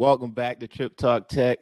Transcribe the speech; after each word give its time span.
Welcome 0.00 0.30
back 0.30 0.60
to 0.60 0.66
TrippTalk 0.66 1.28
Tech. 1.28 1.58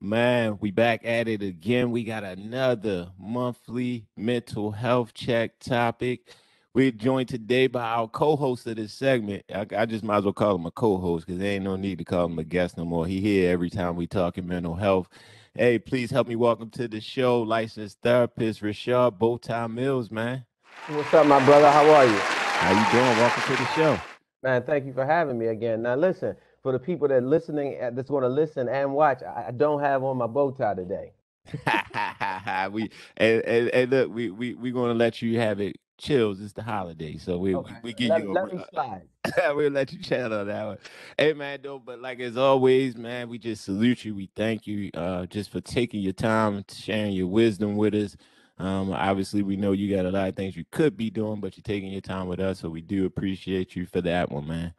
Man, 0.00 0.56
we 0.62 0.70
back 0.70 1.02
at 1.04 1.28
it 1.28 1.42
again. 1.42 1.90
We 1.90 2.04
got 2.04 2.24
another 2.24 3.10
monthly 3.18 4.06
mental 4.16 4.70
health 4.70 5.12
check 5.12 5.58
topic. 5.60 6.32
We're 6.72 6.90
joined 6.90 7.28
today 7.28 7.66
by 7.66 7.82
our 7.82 8.08
co-host 8.08 8.66
of 8.66 8.76
this 8.76 8.94
segment. 8.94 9.44
I, 9.54 9.66
I 9.76 9.84
just 9.84 10.02
might 10.02 10.16
as 10.16 10.24
well 10.24 10.32
call 10.32 10.54
him 10.54 10.64
a 10.64 10.70
co-host 10.70 11.26
because 11.26 11.38
there 11.38 11.52
ain't 11.52 11.64
no 11.64 11.76
need 11.76 11.98
to 11.98 12.04
call 12.04 12.24
him 12.24 12.38
a 12.38 12.44
guest 12.44 12.78
no 12.78 12.86
more. 12.86 13.06
He 13.06 13.20
here 13.20 13.52
every 13.52 13.68
time 13.68 13.94
we 13.94 14.06
talking 14.06 14.46
mental 14.46 14.74
health. 14.74 15.10
Hey, 15.52 15.78
please 15.78 16.10
help 16.10 16.28
me 16.28 16.36
welcome 16.36 16.70
to 16.70 16.88
the 16.88 17.02
show, 17.02 17.42
licensed 17.42 17.98
therapist 18.02 18.62
Rashad 18.62 19.18
Bowtie 19.18 19.70
Mills, 19.70 20.10
man. 20.10 20.46
What's 20.88 21.12
up, 21.12 21.26
my 21.26 21.44
brother? 21.44 21.70
How 21.70 21.86
are 21.90 22.06
you? 22.06 22.16
How 22.16 22.70
you 22.70 22.90
doing? 22.90 23.18
Welcome 23.18 23.54
to 23.54 23.62
the 23.62 23.68
show. 23.74 24.00
Man, 24.42 24.62
thank 24.62 24.86
you 24.86 24.94
for 24.94 25.04
having 25.04 25.38
me 25.38 25.48
again. 25.48 25.82
Now, 25.82 25.96
listen, 25.96 26.34
for 26.62 26.72
the 26.72 26.78
people 26.78 27.08
that 27.08 27.22
listening, 27.22 27.78
uh, 27.80 27.90
that's 27.90 28.10
going 28.10 28.22
to 28.22 28.28
listen 28.28 28.68
and 28.68 28.92
watch, 28.92 29.22
I 29.22 29.50
don't 29.50 29.80
have 29.80 30.02
on 30.02 30.18
my 30.18 30.26
bow 30.26 30.50
tie 30.50 30.74
today. 30.74 31.12
we 32.70 32.90
and, 33.16 33.42
and, 33.42 33.68
and, 33.70 33.90
look, 33.90 34.14
we 34.14 34.30
we 34.30 34.54
we 34.54 34.70
going 34.70 34.90
to 34.90 34.98
let 34.98 35.22
you 35.22 35.38
have 35.38 35.60
it. 35.60 35.76
Chills, 35.98 36.40
it's 36.40 36.54
the 36.54 36.62
holiday, 36.62 37.18
so 37.18 37.36
we 37.36 37.54
okay. 37.54 37.74
we, 37.82 37.90
we 37.90 37.92
give 37.92 38.08
let, 38.08 38.22
you. 38.22 38.30
A, 38.30 38.32
let 38.32 38.54
me 38.54 38.64
slide. 38.72 39.02
we'll 39.54 39.70
let 39.70 39.92
you 39.92 40.00
chat 40.00 40.32
on 40.32 40.46
that 40.46 40.64
one. 40.64 40.78
Hey 41.18 41.34
man, 41.34 41.60
though, 41.62 41.78
but 41.78 42.00
like 42.00 42.20
as 42.20 42.38
always, 42.38 42.96
man, 42.96 43.28
we 43.28 43.38
just 43.38 43.64
salute 43.64 44.04
you. 44.04 44.14
We 44.14 44.30
thank 44.34 44.66
you 44.66 44.90
uh 44.94 45.26
just 45.26 45.50
for 45.50 45.60
taking 45.60 46.00
your 46.00 46.14
time, 46.14 46.56
and 46.56 46.70
sharing 46.70 47.12
your 47.12 47.26
wisdom 47.26 47.76
with 47.76 47.94
us. 47.94 48.16
Um, 48.58 48.92
obviously, 48.92 49.42
we 49.42 49.56
know 49.56 49.72
you 49.72 49.94
got 49.94 50.06
a 50.06 50.10
lot 50.10 50.28
of 50.28 50.36
things 50.36 50.56
you 50.56 50.64
could 50.70 50.96
be 50.96 51.10
doing, 51.10 51.40
but 51.40 51.56
you're 51.56 51.62
taking 51.62 51.90
your 51.90 52.02
time 52.02 52.28
with 52.28 52.40
us, 52.40 52.60
so 52.60 52.68
we 52.70 52.80
do 52.80 53.04
appreciate 53.04 53.76
you 53.76 53.84
for 53.86 54.00
that 54.02 54.30
one, 54.30 54.46
man. 54.46 54.74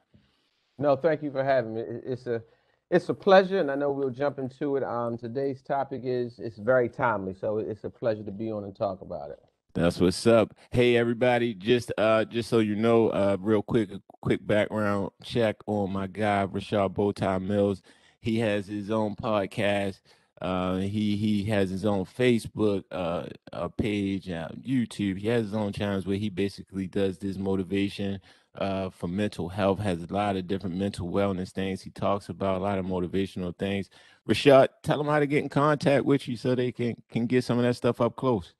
No, 0.81 0.95
thank 0.95 1.21
you 1.21 1.29
for 1.29 1.43
having 1.43 1.75
me. 1.75 1.83
It's 2.03 2.25
a 2.25 2.41
it's 2.89 3.07
a 3.07 3.13
pleasure, 3.13 3.59
and 3.59 3.69
I 3.69 3.75
know 3.75 3.91
we'll 3.91 4.09
jump 4.09 4.39
into 4.39 4.77
it. 4.77 4.83
Um, 4.83 5.15
today's 5.15 5.61
topic 5.61 6.01
is 6.03 6.39
it's 6.39 6.57
very 6.57 6.89
timely, 6.89 7.35
so 7.35 7.59
it's 7.59 7.83
a 7.83 7.89
pleasure 7.89 8.23
to 8.23 8.31
be 8.31 8.51
on 8.51 8.63
and 8.63 8.75
talk 8.75 9.01
about 9.01 9.29
it. 9.29 9.39
That's 9.75 9.99
what's 9.99 10.25
up. 10.25 10.55
Hey 10.71 10.97
everybody, 10.97 11.53
just 11.53 11.93
uh 11.99 12.25
just 12.25 12.49
so 12.49 12.57
you 12.59 12.75
know, 12.75 13.09
uh 13.09 13.37
real 13.39 13.61
quick, 13.61 13.91
quick 14.23 14.45
background 14.45 15.11
check 15.23 15.57
on 15.67 15.93
my 15.93 16.07
guy 16.07 16.47
Rashad 16.47 16.95
Bowtie 16.95 17.39
Mills. 17.39 17.83
He 18.19 18.39
has 18.39 18.65
his 18.65 18.89
own 18.89 19.15
podcast 19.15 19.99
uh, 20.41 20.77
he 20.77 21.15
he 21.15 21.43
has 21.43 21.69
his 21.69 21.85
own 21.85 22.03
Facebook 22.03 22.83
uh, 22.91 23.25
uh 23.53 23.67
page, 23.67 24.27
uh, 24.29 24.49
YouTube. 24.59 25.19
He 25.19 25.27
has 25.27 25.45
his 25.45 25.53
own 25.53 25.71
channels 25.71 26.07
where 26.07 26.17
he 26.17 26.29
basically 26.29 26.87
does 26.87 27.19
this 27.19 27.37
motivation 27.37 28.19
uh, 28.55 28.89
for 28.89 29.07
mental 29.07 29.49
health. 29.49 29.79
Has 29.79 30.03
a 30.03 30.13
lot 30.13 30.35
of 30.35 30.47
different 30.47 30.75
mental 30.75 31.09
wellness 31.09 31.49
things. 31.51 31.81
He 31.81 31.89
talks 31.89 32.29
about 32.29 32.57
a 32.57 32.63
lot 32.63 32.79
of 32.79 32.85
motivational 32.85 33.55
things. 33.57 33.89
Rashad, 34.27 34.67
tell 34.83 34.97
them 34.97 35.07
how 35.07 35.19
to 35.19 35.27
get 35.27 35.43
in 35.43 35.49
contact 35.49 36.05
with 36.05 36.27
you 36.27 36.37
so 36.37 36.55
they 36.55 36.71
can 36.71 36.95
can 37.09 37.25
get 37.25 37.43
some 37.43 37.57
of 37.57 37.63
that 37.63 37.75
stuff 37.75 38.01
up 38.01 38.15
close. 38.15 38.53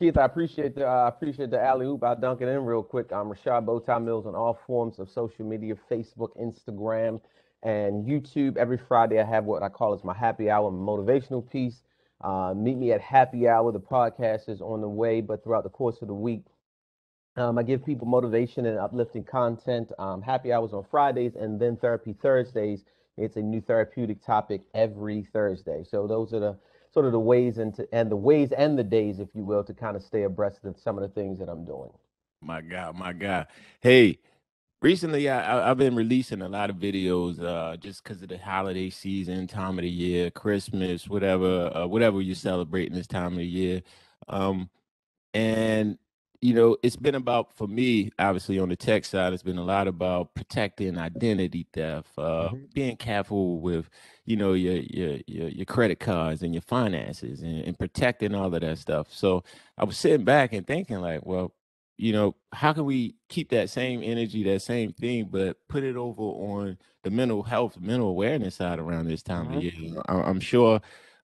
Keith, 0.00 0.18
I 0.18 0.24
appreciate 0.24 0.74
the 0.74 0.88
uh, 0.88 1.04
I 1.04 1.08
appreciate 1.08 1.50
the 1.50 1.62
alley 1.62 1.86
oop. 1.86 2.02
I'll 2.02 2.16
dunk 2.16 2.40
it 2.40 2.48
in 2.48 2.64
real 2.64 2.82
quick. 2.82 3.12
I'm 3.12 3.26
Rashad 3.26 3.64
Bowtie 3.64 4.04
Mills 4.04 4.26
on 4.26 4.34
all 4.34 4.58
forms 4.66 4.98
of 4.98 5.08
social 5.10 5.44
media: 5.44 5.76
Facebook, 5.90 6.30
Instagram 6.40 7.20
and 7.62 8.06
YouTube. 8.06 8.56
Every 8.56 8.78
Friday, 8.78 9.20
I 9.20 9.24
have 9.24 9.44
what 9.44 9.62
I 9.62 9.68
call 9.68 9.94
as 9.94 10.04
my 10.04 10.14
happy 10.14 10.50
hour 10.50 10.70
motivational 10.70 11.48
piece. 11.50 11.82
Uh, 12.20 12.54
meet 12.56 12.76
me 12.76 12.92
at 12.92 13.00
happy 13.00 13.48
hour. 13.48 13.72
The 13.72 13.80
podcast 13.80 14.48
is 14.48 14.60
on 14.60 14.80
the 14.80 14.88
way, 14.88 15.20
but 15.20 15.42
throughout 15.42 15.64
the 15.64 15.70
course 15.70 16.00
of 16.02 16.08
the 16.08 16.14
week, 16.14 16.42
um, 17.36 17.58
I 17.58 17.62
give 17.62 17.84
people 17.84 18.06
motivation 18.06 18.66
and 18.66 18.78
uplifting 18.78 19.24
content. 19.24 19.90
Um, 19.98 20.22
happy 20.22 20.52
hours 20.52 20.72
on 20.72 20.84
Fridays, 20.90 21.34
and 21.34 21.60
then 21.60 21.76
therapy 21.76 22.14
Thursdays. 22.20 22.84
It's 23.16 23.36
a 23.36 23.42
new 23.42 23.60
therapeutic 23.60 24.24
topic 24.24 24.62
every 24.74 25.26
Thursday. 25.32 25.84
So 25.88 26.06
those 26.06 26.32
are 26.32 26.40
the 26.40 26.56
sort 26.92 27.06
of 27.06 27.12
the 27.12 27.20
ways 27.20 27.58
and 27.58 27.76
and 27.92 28.10
the 28.10 28.16
ways 28.16 28.52
and 28.52 28.78
the 28.78 28.84
days, 28.84 29.18
if 29.18 29.28
you 29.34 29.44
will, 29.44 29.64
to 29.64 29.74
kind 29.74 29.96
of 29.96 30.02
stay 30.02 30.22
abreast 30.22 30.64
of 30.64 30.78
some 30.78 30.96
of 30.96 31.02
the 31.02 31.08
things 31.08 31.38
that 31.40 31.48
I'm 31.48 31.64
doing. 31.64 31.90
My 32.40 32.60
God, 32.60 32.96
my 32.96 33.12
God. 33.12 33.46
Hey, 33.80 34.18
recently 34.84 35.28
I, 35.28 35.68
have 35.68 35.78
been 35.78 35.96
releasing 35.96 36.42
a 36.42 36.48
lot 36.48 36.70
of 36.70 36.76
videos 36.76 37.42
uh, 37.42 37.76
just 37.78 38.04
because 38.04 38.22
of 38.22 38.28
the 38.28 38.38
holiday 38.38 38.90
season 38.90 39.46
time 39.46 39.78
of 39.78 39.82
the 39.82 39.88
year 39.88 40.30
christmas 40.30 41.08
whatever 41.08 41.74
uh, 41.74 41.86
whatever 41.86 42.20
you're 42.20 42.34
celebrating 42.34 42.94
this 42.94 43.06
time 43.06 43.32
of 43.32 43.38
the 43.38 43.46
year 43.46 43.80
um, 44.28 44.68
and 45.32 45.96
you 46.44 46.52
know 46.52 46.76
it's 46.82 46.96
been 46.96 47.14
about 47.14 47.56
for 47.56 47.66
me 47.66 48.10
obviously 48.18 48.58
on 48.58 48.68
the 48.68 48.76
tech 48.76 49.06
side 49.06 49.32
it's 49.32 49.42
been 49.42 49.56
a 49.56 49.64
lot 49.64 49.88
about 49.88 50.34
protecting 50.34 50.98
identity 50.98 51.66
theft 51.72 52.10
uh, 52.18 52.48
mm-hmm. 52.48 52.64
being 52.74 52.96
careful 52.96 53.60
with 53.60 53.88
you 54.26 54.36
know 54.36 54.52
your, 54.52 54.76
your 54.90 55.18
your 55.26 55.48
your 55.48 55.64
credit 55.64 55.98
cards 55.98 56.42
and 56.42 56.54
your 56.54 56.60
finances 56.60 57.40
and, 57.40 57.64
and 57.64 57.78
protecting 57.78 58.34
all 58.34 58.54
of 58.54 58.60
that 58.60 58.76
stuff 58.76 59.06
so 59.10 59.42
i 59.78 59.84
was 59.84 59.96
sitting 59.96 60.24
back 60.24 60.52
and 60.52 60.66
thinking 60.66 61.00
like 61.00 61.24
well 61.24 61.54
you 61.96 62.12
know, 62.12 62.34
how 62.52 62.72
can 62.72 62.84
we 62.84 63.14
keep 63.28 63.50
that 63.50 63.70
same 63.70 64.02
energy, 64.02 64.42
that 64.42 64.62
same 64.62 64.92
thing, 64.92 65.28
but 65.30 65.56
put 65.68 65.84
it 65.84 65.94
over 65.94 66.22
on 66.22 66.76
the 67.04 67.10
mental 67.10 67.44
health, 67.44 67.78
mental 67.80 68.08
awareness 68.08 68.56
side 68.56 68.80
around 68.80 69.06
this 69.06 69.22
time 69.22 69.46
mm-hmm. 69.46 69.56
of 69.58 69.62
year? 69.62 70.02
I'm 70.08 70.40
sure, 70.40 70.80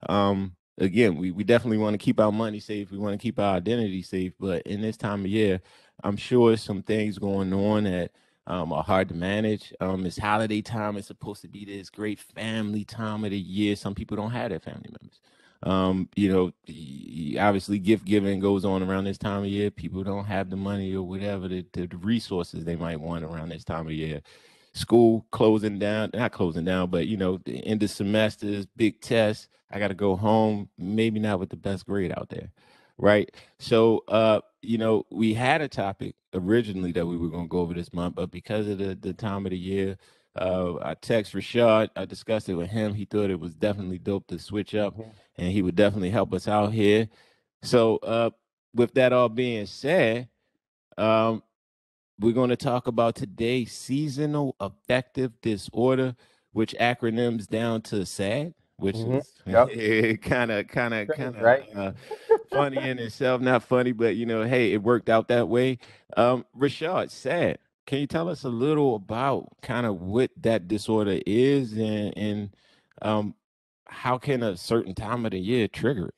um, 0.09 0.55
again, 0.81 1.17
we, 1.17 1.31
we 1.31 1.45
definitely 1.45 1.79
want 1.79 1.95
to 1.95 2.05
keep 2.05 2.19
our 2.19 2.33
money 2.33 2.59
safe. 2.59 2.91
We 2.91 2.99
want 2.99 3.13
to 3.19 3.23
keep 3.23 3.39
our 3.39 3.57
identity 3.57 4.03
safe. 4.03 4.33
But 4.41 4.63
in 4.63 4.81
this 4.81 4.97
time 4.97 5.21
of 5.21 5.31
year, 5.31 5.61
I'm 6.03 6.17
sure 6.17 6.57
some 6.57 6.83
things 6.83 7.19
going 7.19 7.53
on 7.53 7.85
that 7.85 8.13
um, 8.47 8.73
are 8.73 8.83
hard 8.83 9.09
to 9.11 9.15
manage. 9.15 9.73
Um, 9.81 10.05
it's 10.07 10.19
holiday 10.19 10.63
time. 10.63 10.97
It's 10.97 11.07
supposed 11.07 11.43
to 11.43 11.49
be 11.49 11.65
this 11.65 11.91
great 11.91 12.19
family 12.19 12.85
time 12.85 13.25
of 13.25 13.31
the 13.31 13.39
year. 13.39 13.77
Some 13.77 13.95
people 13.95 14.17
don't 14.17 14.33
have 14.33 14.51
their 14.51 14.61
family 14.61 14.91
members. 14.91 15.21
Um, 15.63 16.09
you 16.17 16.33
know, 16.33 17.41
obviously 17.41 17.79
gift 17.79 18.07
giving 18.07 18.41
goes 18.41 18.65
on 18.65 18.83
around 18.83 19.05
this 19.05 19.19
time 19.19 19.43
of 19.43 19.49
year. 19.49 19.71
People 19.71 20.03
don't 20.03 20.25
have 20.25 20.49
the 20.49 20.57
money 20.57 20.95
or 20.95 21.03
whatever 21.03 21.49
the, 21.49 21.67
the 21.75 21.87
resources 21.99 22.65
they 22.65 22.77
might 22.77 22.99
want 22.99 23.25
around 23.25 23.51
this 23.51 23.65
time 23.65 23.87
of 23.87 23.93
year. 23.93 24.23
School 24.73 25.27
closing 25.31 25.79
down, 25.79 26.11
not 26.15 26.33
closing 26.33 26.65
down, 26.65 26.91
but 26.91 27.07
you 27.07 27.17
know, 27.17 27.39
the 27.45 27.65
end 27.67 27.83
of 27.83 27.91
semesters, 27.91 28.67
big 28.77 29.01
tests. 29.01 29.49
I 29.71 29.79
got 29.79 29.89
to 29.89 29.95
go 29.95 30.17
home, 30.17 30.69
maybe 30.79 31.21
not 31.21 31.39
with 31.39 31.51
the 31.51 31.57
best 31.57 31.87
grade 31.87 32.13
out 32.17 32.29
there, 32.29 32.51
right? 32.99 33.31
So, 33.59 34.03
uh, 34.09 34.41
you 34.63 34.79
know, 34.79 35.07
we 35.11 35.35
had 35.35 35.61
a 35.61 35.69
topic 35.69 36.17
originally 36.35 36.93
that 36.93 37.07
we 37.07 37.17
were 37.17 37.29
going 37.29 37.45
to 37.45 37.49
go 37.49 37.61
over 37.61 37.75
this 37.75 37.93
month, 37.93 38.17
but 38.17 38.31
because 38.31 38.69
of 38.69 38.79
the 38.79 38.97
the 39.01 39.13
time 39.13 39.47
of 39.47 39.51
the 39.51 39.59
year, 39.59 39.97
uh, 40.37 40.75
I 40.83 40.95
text 40.95 41.35
Rashad. 41.35 41.91
I 41.97 42.05
discussed 42.05 42.49
it 42.49 42.55
with 42.55 42.71
him. 42.71 42.95
He 42.95 43.05
thought 43.05 43.31
it 43.31 43.41
was 43.41 43.55
definitely 43.55 43.99
dope 43.99 44.27
to 44.29 44.39
switch 44.39 44.75
up, 44.75 44.95
mm-hmm. 44.95 45.11
and 45.37 45.53
he 45.53 45.63
would 45.63 45.77
definitely 45.77 46.11
help 46.11 46.33
us 46.33 46.47
out 46.47 46.73
here. 46.73 47.09
So, 47.63 47.97
uh, 47.99 48.31
with 48.75 48.95
that 48.95 49.13
all 49.13 49.29
being 49.29 49.67
said, 49.67 50.29
um, 50.97 51.43
we're 52.21 52.33
going 52.35 52.51
to 52.51 52.57
talk 52.57 52.87
about 52.87 53.15
today 53.17 53.65
seasonal 53.65 54.55
affective 54.61 55.33
disorder, 55.41 56.15
which 56.53 56.75
acronyms 56.81 57.49
down 57.49 57.83
to 57.83 58.07
SAD, 58.07 58.55
which 58.77 58.97
mm-hmm. 58.97 59.19
is 59.73 60.19
kind 60.23 60.51
of, 60.51 60.69
kind 60.69 60.95
of, 60.95 61.09
kind 61.09 61.37
of 61.37 61.95
funny 62.51 62.77
in 62.77 62.99
itself. 62.99 63.41
Not 63.41 63.63
funny, 63.63 63.93
but 63.93 64.17
you 64.17 64.27
know, 64.27 64.45
hey, 64.45 64.73
it 64.73 64.83
worked 64.83 65.09
out 65.09 65.29
that 65.29 65.49
way. 65.49 65.79
Um, 66.17 66.45
Rashad, 66.57 67.11
SAD 67.11 67.59
can 67.91 67.99
you 67.99 68.07
tell 68.07 68.29
us 68.29 68.45
a 68.45 68.49
little 68.49 68.95
about 68.95 69.49
kind 69.63 69.85
of 69.85 70.01
what 70.01 70.31
that 70.37 70.69
disorder 70.69 71.19
is 71.27 71.73
and 71.73 72.17
and 72.17 72.51
um, 73.03 73.35
how 73.87 74.17
can 74.17 74.45
a 74.45 74.57
certain 74.57 74.95
time 74.95 75.27
of 75.27 75.33
the 75.33 75.41
year 75.41 75.67
trigger 75.67 76.07
it? 76.07 76.15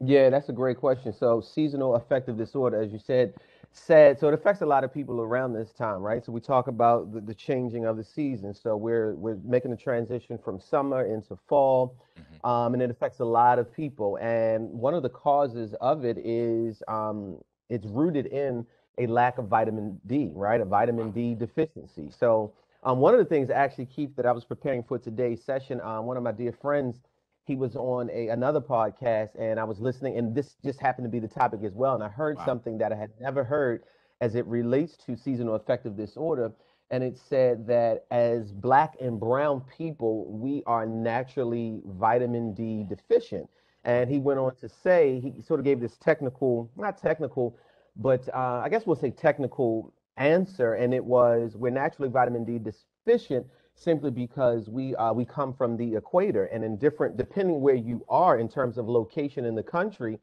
Yeah, 0.00 0.30
that's 0.30 0.48
a 0.48 0.52
great 0.52 0.78
question. 0.78 1.12
So 1.12 1.40
seasonal 1.40 1.94
affective 1.94 2.36
disorder, 2.36 2.82
as 2.82 2.90
you 2.90 2.98
said, 2.98 3.34
said 3.76 4.18
so 4.18 4.28
it 4.28 4.34
affects 4.34 4.62
a 4.62 4.66
lot 4.66 4.84
of 4.84 4.92
people 4.92 5.20
around 5.20 5.52
this 5.52 5.72
time, 5.72 6.00
right? 6.00 6.24
So 6.24 6.32
we 6.32 6.40
talk 6.40 6.66
about 6.68 7.12
the, 7.12 7.20
the 7.20 7.34
changing 7.34 7.84
of 7.84 7.96
the 7.96 8.04
season. 8.04 8.54
So 8.54 8.76
we're 8.76 9.14
we're 9.14 9.38
making 9.44 9.72
a 9.72 9.76
transition 9.76 10.38
from 10.38 10.60
summer 10.60 11.06
into 11.06 11.38
fall, 11.48 11.96
mm-hmm. 12.18 12.46
um, 12.46 12.74
and 12.74 12.82
it 12.82 12.90
affects 12.90 13.20
a 13.20 13.24
lot 13.24 13.58
of 13.58 13.72
people. 13.72 14.16
And 14.16 14.70
one 14.70 14.94
of 14.94 15.02
the 15.02 15.08
causes 15.08 15.74
of 15.80 16.04
it 16.04 16.18
is 16.18 16.82
um, 16.88 17.38
it's 17.68 17.86
rooted 17.86 18.26
in 18.26 18.66
a 18.98 19.06
lack 19.06 19.38
of 19.38 19.46
vitamin 19.48 20.00
D, 20.06 20.30
right? 20.34 20.60
A 20.60 20.64
vitamin 20.64 21.10
D 21.10 21.34
deficiency. 21.34 22.10
So, 22.10 22.52
um, 22.82 22.98
one 22.98 23.12
of 23.14 23.18
the 23.18 23.26
things 23.26 23.50
actually, 23.50 23.86
Keith, 23.86 24.14
that 24.16 24.26
I 24.26 24.32
was 24.32 24.44
preparing 24.44 24.82
for 24.82 24.98
today's 24.98 25.42
session, 25.44 25.80
um, 25.82 26.06
one 26.06 26.16
of 26.16 26.22
my 26.22 26.32
dear 26.32 26.52
friends, 26.52 27.00
he 27.46 27.54
was 27.54 27.76
on 27.76 28.10
a 28.10 28.28
another 28.28 28.60
podcast, 28.60 29.30
and 29.38 29.60
I 29.60 29.64
was 29.64 29.78
listening, 29.78 30.18
and 30.18 30.34
this 30.34 30.56
just 30.64 30.80
happened 30.80 31.04
to 31.04 31.10
be 31.10 31.20
the 31.20 31.28
topic 31.28 31.60
as 31.64 31.74
well. 31.74 31.94
And 31.94 32.02
I 32.02 32.08
heard 32.08 32.36
wow. 32.38 32.44
something 32.44 32.78
that 32.78 32.92
I 32.92 32.96
had 32.96 33.10
never 33.20 33.44
heard 33.44 33.84
as 34.20 34.34
it 34.34 34.46
relates 34.46 34.96
to 35.06 35.16
seasonal 35.16 35.54
affective 35.54 35.96
disorder. 35.96 36.52
And 36.90 37.02
it 37.02 37.16
said 37.16 37.66
that 37.66 38.04
as 38.10 38.52
black 38.52 38.94
and 39.00 39.18
brown 39.18 39.62
people, 39.76 40.30
we 40.30 40.62
are 40.66 40.86
naturally 40.86 41.82
vitamin 41.84 42.54
D 42.54 42.84
deficient. 42.88 43.48
And 43.84 44.08
he 44.10 44.18
went 44.18 44.38
on 44.38 44.54
to 44.56 44.68
say, 44.68 45.20
he 45.20 45.42
sort 45.42 45.60
of 45.60 45.64
gave 45.64 45.80
this 45.80 45.96
technical, 45.96 46.70
not 46.76 46.98
technical, 46.98 47.56
but 47.96 48.28
uh, 48.34 48.62
I 48.64 48.68
guess 48.68 48.86
we'll 48.86 48.96
say 48.96 49.10
technical 49.10 49.92
answer, 50.16 50.74
and 50.74 50.94
it 50.94 51.04
was 51.04 51.56
we're 51.56 51.70
naturally 51.70 52.10
vitamin 52.10 52.44
D 52.44 52.58
deficient 52.58 53.46
simply 53.76 54.10
because 54.10 54.68
we 54.68 54.96
uh, 54.96 55.12
we 55.12 55.24
come 55.24 55.52
from 55.52 55.76
the 55.76 55.94
equator. 55.96 56.46
And 56.46 56.64
in 56.64 56.76
different 56.78 57.16
depending 57.16 57.60
where 57.60 57.74
you 57.74 58.04
are 58.08 58.38
in 58.38 58.48
terms 58.48 58.78
of 58.78 58.88
location 58.88 59.44
in 59.44 59.54
the 59.54 59.62
country 59.62 60.18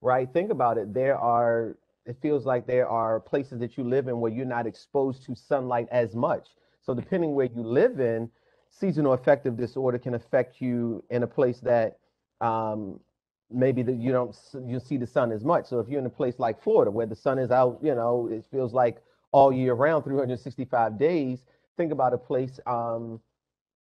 right 0.00 0.32
think 0.32 0.50
about 0.52 0.78
it. 0.78 0.94
There 0.94 1.18
are 1.18 1.76
it 2.06 2.16
feels 2.22 2.46
like 2.46 2.66
there 2.66 2.88
are 2.88 3.20
places 3.20 3.58
that 3.60 3.76
you 3.76 3.84
live 3.84 4.08
in 4.08 4.20
where 4.20 4.32
you're 4.32 4.46
not 4.46 4.66
exposed 4.66 5.24
to 5.24 5.34
sunlight 5.34 5.88
as 5.90 6.14
much. 6.14 6.50
So 6.80 6.94
depending 6.94 7.34
where 7.34 7.46
you 7.46 7.62
live 7.62 8.00
in 8.00 8.30
seasonal 8.70 9.14
affective 9.14 9.56
disorder 9.56 9.98
can 9.98 10.14
affect 10.14 10.60
you 10.60 11.02
in 11.10 11.22
a 11.22 11.26
place 11.26 11.60
that 11.60 11.98
um, 12.40 13.00
maybe 13.50 13.82
that 13.82 13.96
you 13.96 14.12
don't 14.12 14.36
you 14.64 14.78
see 14.78 14.98
the 14.98 15.06
sun 15.06 15.32
as 15.32 15.44
much. 15.44 15.66
So 15.66 15.80
if 15.80 15.88
you're 15.88 16.00
in 16.00 16.06
a 16.06 16.10
place 16.10 16.38
like 16.38 16.62
florida 16.62 16.90
where 16.90 17.06
the 17.06 17.16
sun 17.16 17.38
is 17.38 17.50
out 17.50 17.78
you 17.82 17.94
know 17.94 18.28
it 18.30 18.44
feels 18.50 18.74
like 18.74 18.98
all 19.32 19.52
year 19.52 19.74
round 19.74 20.04
365 20.04 20.98
days 20.98 21.44
think 21.78 21.92
about 21.92 22.12
a 22.12 22.18
place. 22.18 22.60
Um, 22.66 23.20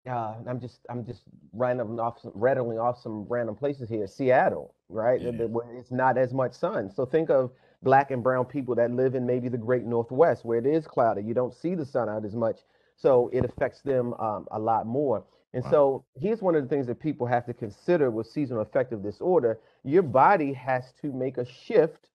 uh, 0.08 0.34
I'm 0.48 0.60
just 0.60 0.78
I'm 0.88 1.04
just 1.04 1.22
random 1.52 1.98
off 1.98 2.18
rattling 2.34 2.78
off 2.78 3.02
some 3.02 3.26
random 3.28 3.56
places 3.56 3.88
here. 3.88 4.06
Seattle, 4.06 4.74
right? 4.88 5.20
Yeah. 5.20 5.32
Where 5.32 5.66
it's 5.76 5.90
not 5.90 6.16
as 6.16 6.32
much 6.32 6.52
sun. 6.52 6.92
So 6.94 7.04
think 7.04 7.28
of 7.28 7.50
black 7.82 8.10
and 8.12 8.22
brown 8.22 8.44
people 8.44 8.74
that 8.76 8.92
live 8.92 9.14
in 9.14 9.26
maybe 9.26 9.48
the 9.48 9.58
Great 9.58 9.84
Northwest, 9.84 10.44
where 10.44 10.58
it 10.58 10.66
is 10.66 10.86
cloudy. 10.86 11.22
You 11.22 11.34
don't 11.34 11.54
see 11.54 11.74
the 11.74 11.84
sun 11.84 12.08
out 12.08 12.24
as 12.24 12.34
much, 12.34 12.60
so 12.96 13.28
it 13.32 13.44
affects 13.44 13.82
them 13.82 14.14
um, 14.14 14.46
a 14.52 14.58
lot 14.58 14.86
more. 14.86 15.24
And 15.52 15.64
wow. 15.64 15.70
so 15.70 16.04
here's 16.14 16.40
one 16.40 16.54
of 16.54 16.62
the 16.62 16.68
things 16.68 16.86
that 16.86 17.00
people 17.00 17.26
have 17.26 17.44
to 17.46 17.54
consider 17.54 18.10
with 18.10 18.26
seasonal 18.28 18.62
affective 18.62 19.02
disorder. 19.02 19.58
Your 19.82 20.02
body 20.02 20.52
has 20.52 20.92
to 21.02 21.12
make 21.12 21.38
a 21.38 21.44
shift 21.44 22.08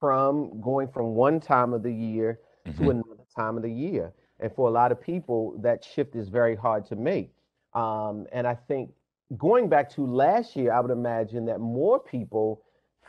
from 0.00 0.60
going 0.60 0.88
from 0.88 1.14
one 1.14 1.40
time 1.40 1.72
of 1.72 1.82
the 1.82 1.92
year 1.92 2.40
mm-hmm. 2.66 2.82
to 2.82 2.90
another 2.90 3.24
time 3.36 3.56
of 3.56 3.62
the 3.62 3.70
year. 3.70 4.12
And 4.40 4.52
for 4.54 4.68
a 4.68 4.72
lot 4.72 4.92
of 4.92 5.00
people, 5.00 5.54
that 5.58 5.84
shift 5.84 6.16
is 6.16 6.28
very 6.28 6.56
hard 6.56 6.86
to 6.86 6.96
make. 6.96 7.32
Um, 7.74 8.26
and 8.32 8.46
I 8.46 8.54
think 8.54 8.90
going 9.36 9.68
back 9.68 9.90
to 9.94 10.06
last 10.06 10.56
year, 10.56 10.72
I 10.72 10.80
would 10.80 10.90
imagine 10.90 11.44
that 11.46 11.60
more 11.60 11.98
people 11.98 12.62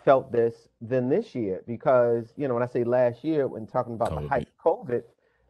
felt 0.05 0.31
this 0.31 0.67
than 0.81 1.09
this 1.09 1.35
year 1.35 1.63
because, 1.67 2.33
you 2.35 2.47
know, 2.47 2.53
when 2.53 2.63
I 2.63 2.67
say 2.67 2.83
last 2.83 3.23
year, 3.23 3.47
when 3.47 3.67
talking 3.67 3.93
about 3.93 4.11
COVID. 4.11 4.21
the 4.21 4.27
height 4.27 4.47
of 4.47 4.87
COVID, 4.87 5.03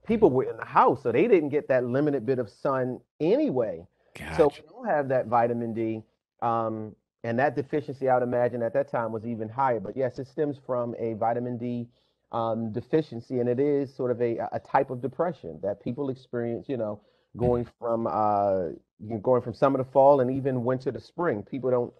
people 0.05 0.29
were 0.29 0.43
in 0.43 0.57
the 0.57 0.65
house, 0.65 1.03
so 1.03 1.11
they 1.11 1.27
didn't 1.27 1.49
get 1.49 1.67
that 1.69 1.85
limited 1.85 2.25
bit 2.25 2.39
of 2.39 2.49
sun 2.49 2.99
anyway. 3.19 3.85
Gotcha. 4.17 4.35
So 4.35 4.47
we 4.47 4.69
don't 4.69 4.87
have 4.87 5.07
that 5.09 5.27
vitamin 5.27 5.73
D. 5.73 6.03
Um, 6.41 6.95
and 7.23 7.37
that 7.37 7.55
deficiency, 7.55 8.09
I 8.09 8.15
would 8.15 8.23
imagine 8.23 8.63
at 8.63 8.73
that 8.73 8.89
time 8.89 9.11
was 9.11 9.25
even 9.25 9.47
higher. 9.47 9.79
But 9.79 9.95
yes, 9.95 10.17
it 10.19 10.27
stems 10.27 10.57
from 10.65 10.95
a 10.97 11.13
vitamin 11.13 11.57
D 11.57 11.87
um, 12.31 12.71
deficiency, 12.71 13.39
and 13.39 13.49
it 13.49 13.59
is 13.59 13.93
sort 13.93 14.11
of 14.11 14.21
a, 14.21 14.37
a 14.51 14.59
type 14.59 14.89
of 14.89 15.01
depression 15.01 15.59
that 15.63 15.81
people 15.83 16.09
experience. 16.09 16.67
You 16.69 16.77
know, 16.77 17.01
going 17.37 17.67
from 17.79 18.07
uh, 18.07 18.69
going 19.21 19.41
from 19.41 19.53
summer 19.53 19.77
to 19.77 19.83
fall, 19.83 20.21
and 20.21 20.31
even 20.31 20.63
winter 20.63 20.91
to 20.91 20.99
spring. 20.99 21.43
People 21.43 21.71
don't. 21.71 21.93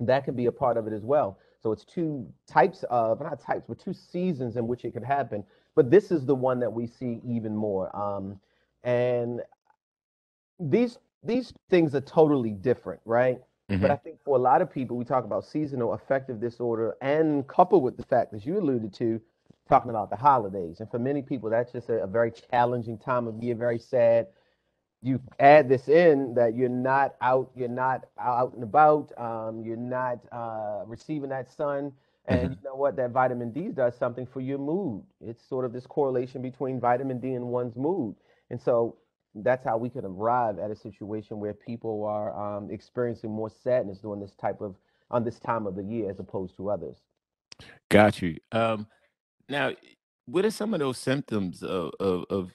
That 0.00 0.24
can 0.24 0.34
be 0.34 0.46
a 0.46 0.52
part 0.52 0.76
of 0.76 0.86
it 0.86 0.92
as 0.92 1.02
well. 1.02 1.38
So 1.60 1.72
it's 1.72 1.84
two 1.84 2.26
types 2.46 2.84
of 2.88 3.20
not 3.20 3.40
types, 3.40 3.64
but 3.68 3.78
two 3.78 3.92
seasons 3.92 4.56
in 4.56 4.66
which 4.68 4.84
it 4.84 4.92
could 4.92 5.04
happen. 5.04 5.44
But 5.74 5.90
this 5.90 6.10
is 6.10 6.24
the 6.24 6.34
one 6.34 6.60
that 6.60 6.72
we 6.72 6.86
see 6.86 7.20
even 7.24 7.54
more. 7.54 7.94
Um, 7.96 8.38
and 8.84 9.40
these 10.60 10.98
these 11.22 11.52
things 11.68 11.94
are 11.94 12.00
totally 12.00 12.52
different, 12.52 13.00
right? 13.04 13.40
Mm-hmm. 13.70 13.82
But 13.82 13.90
I 13.90 13.96
think 13.96 14.18
for 14.24 14.36
a 14.36 14.40
lot 14.40 14.62
of 14.62 14.72
people, 14.72 14.96
we 14.96 15.04
talk 15.04 15.24
about 15.24 15.44
seasonal 15.44 15.92
affective 15.92 16.40
disorder, 16.40 16.96
and 17.02 17.46
coupled 17.48 17.82
with 17.82 17.96
the 17.96 18.04
fact 18.04 18.32
that 18.32 18.46
you 18.46 18.58
alluded 18.58 18.94
to, 18.94 19.20
talking 19.68 19.90
about 19.90 20.10
the 20.10 20.16
holidays. 20.16 20.80
And 20.80 20.90
for 20.90 20.98
many 20.98 21.22
people, 21.22 21.50
that's 21.50 21.72
just 21.72 21.88
a, 21.88 22.02
a, 22.02 22.06
very 22.06 22.32
challenging 22.50 22.98
time 22.98 23.26
of 23.26 23.42
year, 23.42 23.54
very 23.54 23.78
sad. 23.78 24.28
You 25.02 25.20
add 25.38 25.68
this 25.68 25.88
in 25.88 26.34
that 26.34 26.56
you're 26.56 26.68
not 26.68 27.14
out, 27.20 27.50
you're 27.54 27.68
not 27.68 28.06
out 28.20 28.54
and 28.54 28.62
about, 28.62 29.12
um, 29.18 29.62
you're 29.62 29.76
not 29.76 30.18
uh, 30.32 30.82
receiving 30.86 31.30
that 31.30 31.52
sun. 31.52 31.92
And 32.26 32.40
mm-hmm. 32.40 32.52
you 32.52 32.58
know 32.64 32.74
what? 32.74 32.96
That 32.96 33.10
vitamin 33.10 33.52
D 33.52 33.68
does 33.68 33.96
something 33.96 34.26
for 34.26 34.40
your 34.40 34.58
mood. 34.58 35.04
It's 35.20 35.46
sort 35.48 35.64
of 35.64 35.72
this 35.72 35.86
correlation 35.86 36.42
between 36.42 36.80
vitamin 36.80 37.20
D 37.20 37.34
and 37.34 37.46
one's 37.46 37.76
mood. 37.76 38.16
And 38.50 38.60
so 38.60 38.96
that's 39.34 39.64
how 39.64 39.76
we 39.76 39.88
can 39.88 40.04
arrive 40.04 40.58
at 40.58 40.70
a 40.70 40.76
situation 40.76 41.38
where 41.38 41.54
people 41.54 42.04
are 42.04 42.56
um, 42.56 42.70
experiencing 42.70 43.30
more 43.30 43.50
sadness 43.62 43.98
during 43.98 44.20
this 44.20 44.34
type 44.34 44.60
of 44.60 44.74
on 45.10 45.24
this 45.24 45.38
time 45.38 45.66
of 45.66 45.74
the 45.74 45.82
year 45.82 46.10
as 46.10 46.18
opposed 46.18 46.56
to 46.56 46.70
others. 46.70 46.96
Got 47.88 48.20
you. 48.20 48.36
Um, 48.52 48.86
now, 49.48 49.72
what 50.26 50.44
are 50.44 50.50
some 50.50 50.74
of 50.74 50.80
those 50.80 50.98
symptoms 50.98 51.62
of, 51.62 51.92
of, 52.00 52.24
of 52.30 52.54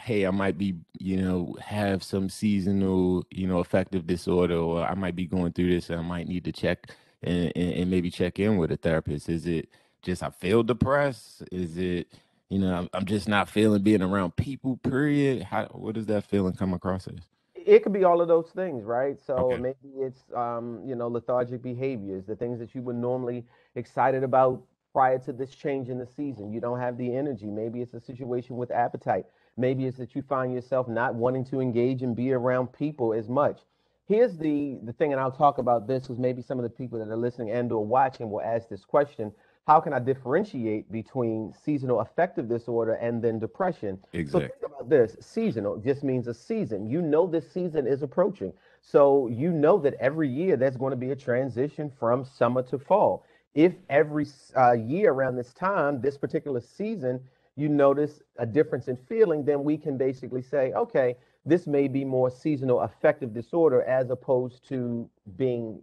hey, 0.00 0.26
I 0.26 0.30
might 0.30 0.56
be, 0.56 0.76
you 0.98 1.18
know, 1.18 1.56
have 1.60 2.02
some 2.02 2.28
seasonal, 2.28 3.24
you 3.30 3.46
know, 3.46 3.58
affective 3.58 4.06
disorder, 4.06 4.56
or 4.56 4.84
I 4.84 4.94
might 4.94 5.16
be 5.16 5.26
going 5.26 5.52
through 5.52 5.74
this, 5.74 5.90
and 5.90 6.00
I 6.00 6.02
might 6.02 6.28
need 6.28 6.44
to 6.44 6.52
check 6.52 6.90
and, 7.22 7.52
and, 7.54 7.72
and 7.74 7.90
maybe 7.90 8.10
check 8.10 8.38
in 8.38 8.56
with 8.56 8.72
a 8.72 8.76
therapist. 8.76 9.28
Is 9.28 9.46
it 9.46 9.68
just 10.02 10.22
I 10.22 10.30
feel 10.30 10.62
depressed? 10.62 11.42
Is 11.52 11.76
it, 11.76 12.08
you 12.48 12.58
know, 12.58 12.88
I'm, 12.92 13.04
just 13.04 13.28
not 13.28 13.48
feeling 13.48 13.82
being 13.82 14.02
around 14.02 14.36
people? 14.36 14.78
Period. 14.78 15.42
How 15.42 15.66
what 15.66 15.94
does 15.94 16.06
that 16.06 16.24
feeling 16.24 16.54
come 16.54 16.72
across 16.72 17.06
as? 17.06 17.20
It 17.54 17.82
could 17.82 17.92
be 17.92 18.04
all 18.04 18.22
of 18.22 18.28
those 18.28 18.48
things, 18.54 18.84
right? 18.84 19.18
So 19.20 19.34
okay. 19.34 19.60
maybe 19.60 19.94
it's, 19.98 20.22
um, 20.34 20.80
you 20.86 20.94
know, 20.94 21.08
lethargic 21.08 21.62
behaviors, 21.62 22.24
the 22.24 22.34
things 22.34 22.58
that 22.58 22.74
you 22.74 22.80
would 22.82 22.96
normally 22.96 23.44
excited 23.74 24.24
about 24.24 24.62
prior 24.92 25.18
to 25.20 25.32
this 25.32 25.54
change 25.54 25.88
in 25.88 25.98
the 25.98 26.06
season. 26.06 26.52
You 26.52 26.60
don't 26.60 26.80
have 26.80 26.96
the 26.96 27.14
energy. 27.14 27.46
Maybe 27.46 27.80
it's 27.80 27.94
a 27.94 28.00
situation 28.00 28.56
with 28.56 28.70
appetite. 28.70 29.26
Maybe 29.56 29.86
it's 29.86 29.98
that 29.98 30.14
you 30.14 30.22
find 30.22 30.52
yourself 30.52 30.88
not 30.88 31.14
wanting 31.14 31.44
to 31.46 31.60
engage 31.60 32.02
and 32.02 32.16
be 32.16 32.32
around 32.32 32.72
people 32.72 33.12
as 33.12 33.28
much. 33.28 33.60
Here's 34.06 34.36
the 34.36 34.78
the 34.82 34.92
thing, 34.92 35.12
and 35.12 35.20
I'll 35.20 35.30
talk 35.30 35.58
about 35.58 35.86
this 35.86 36.02
because 36.02 36.18
maybe 36.18 36.42
some 36.42 36.58
of 36.58 36.64
the 36.64 36.70
people 36.70 36.98
that 36.98 37.08
are 37.08 37.16
listening 37.16 37.52
and 37.52 37.70
or 37.70 37.84
watching 37.84 38.30
will 38.30 38.42
ask 38.42 38.68
this 38.68 38.84
question. 38.84 39.32
How 39.66 39.78
can 39.78 39.92
I 39.92 40.00
differentiate 40.00 40.90
between 40.90 41.52
seasonal 41.52 42.00
affective 42.00 42.48
disorder 42.48 42.94
and 42.94 43.22
then 43.22 43.38
depression? 43.38 44.00
Exactly. 44.12 44.48
So 44.48 44.54
think 44.60 44.72
about 44.72 44.88
this. 44.88 45.16
Seasonal 45.20 45.76
just 45.76 46.02
means 46.02 46.26
a 46.26 46.34
season. 46.34 46.90
You 46.90 47.02
know 47.02 47.28
this 47.28 47.52
season 47.52 47.86
is 47.86 48.02
approaching. 48.02 48.52
So 48.82 49.28
you 49.28 49.52
know 49.52 49.78
that 49.78 49.94
every 50.00 50.28
year 50.28 50.56
there's 50.56 50.76
going 50.76 50.90
to 50.90 50.96
be 50.96 51.12
a 51.12 51.16
transition 51.16 51.92
from 52.00 52.24
summer 52.24 52.62
to 52.64 52.78
fall 52.78 53.24
if 53.54 53.74
every 53.88 54.26
uh, 54.56 54.72
year 54.72 55.12
around 55.12 55.36
this 55.36 55.52
time, 55.52 56.00
this 56.00 56.16
particular 56.16 56.60
season, 56.60 57.20
you 57.56 57.68
notice 57.68 58.22
a 58.38 58.46
difference 58.46 58.88
in 58.88 58.96
feeling, 58.96 59.44
then 59.44 59.64
we 59.64 59.76
can 59.76 59.96
basically 59.96 60.42
say, 60.42 60.72
okay, 60.72 61.16
this 61.44 61.66
may 61.66 61.88
be 61.88 62.04
more 62.04 62.30
seasonal 62.30 62.80
affective 62.80 63.34
disorder 63.34 63.82
as 63.82 64.10
opposed 64.10 64.66
to 64.68 65.08
being, 65.36 65.80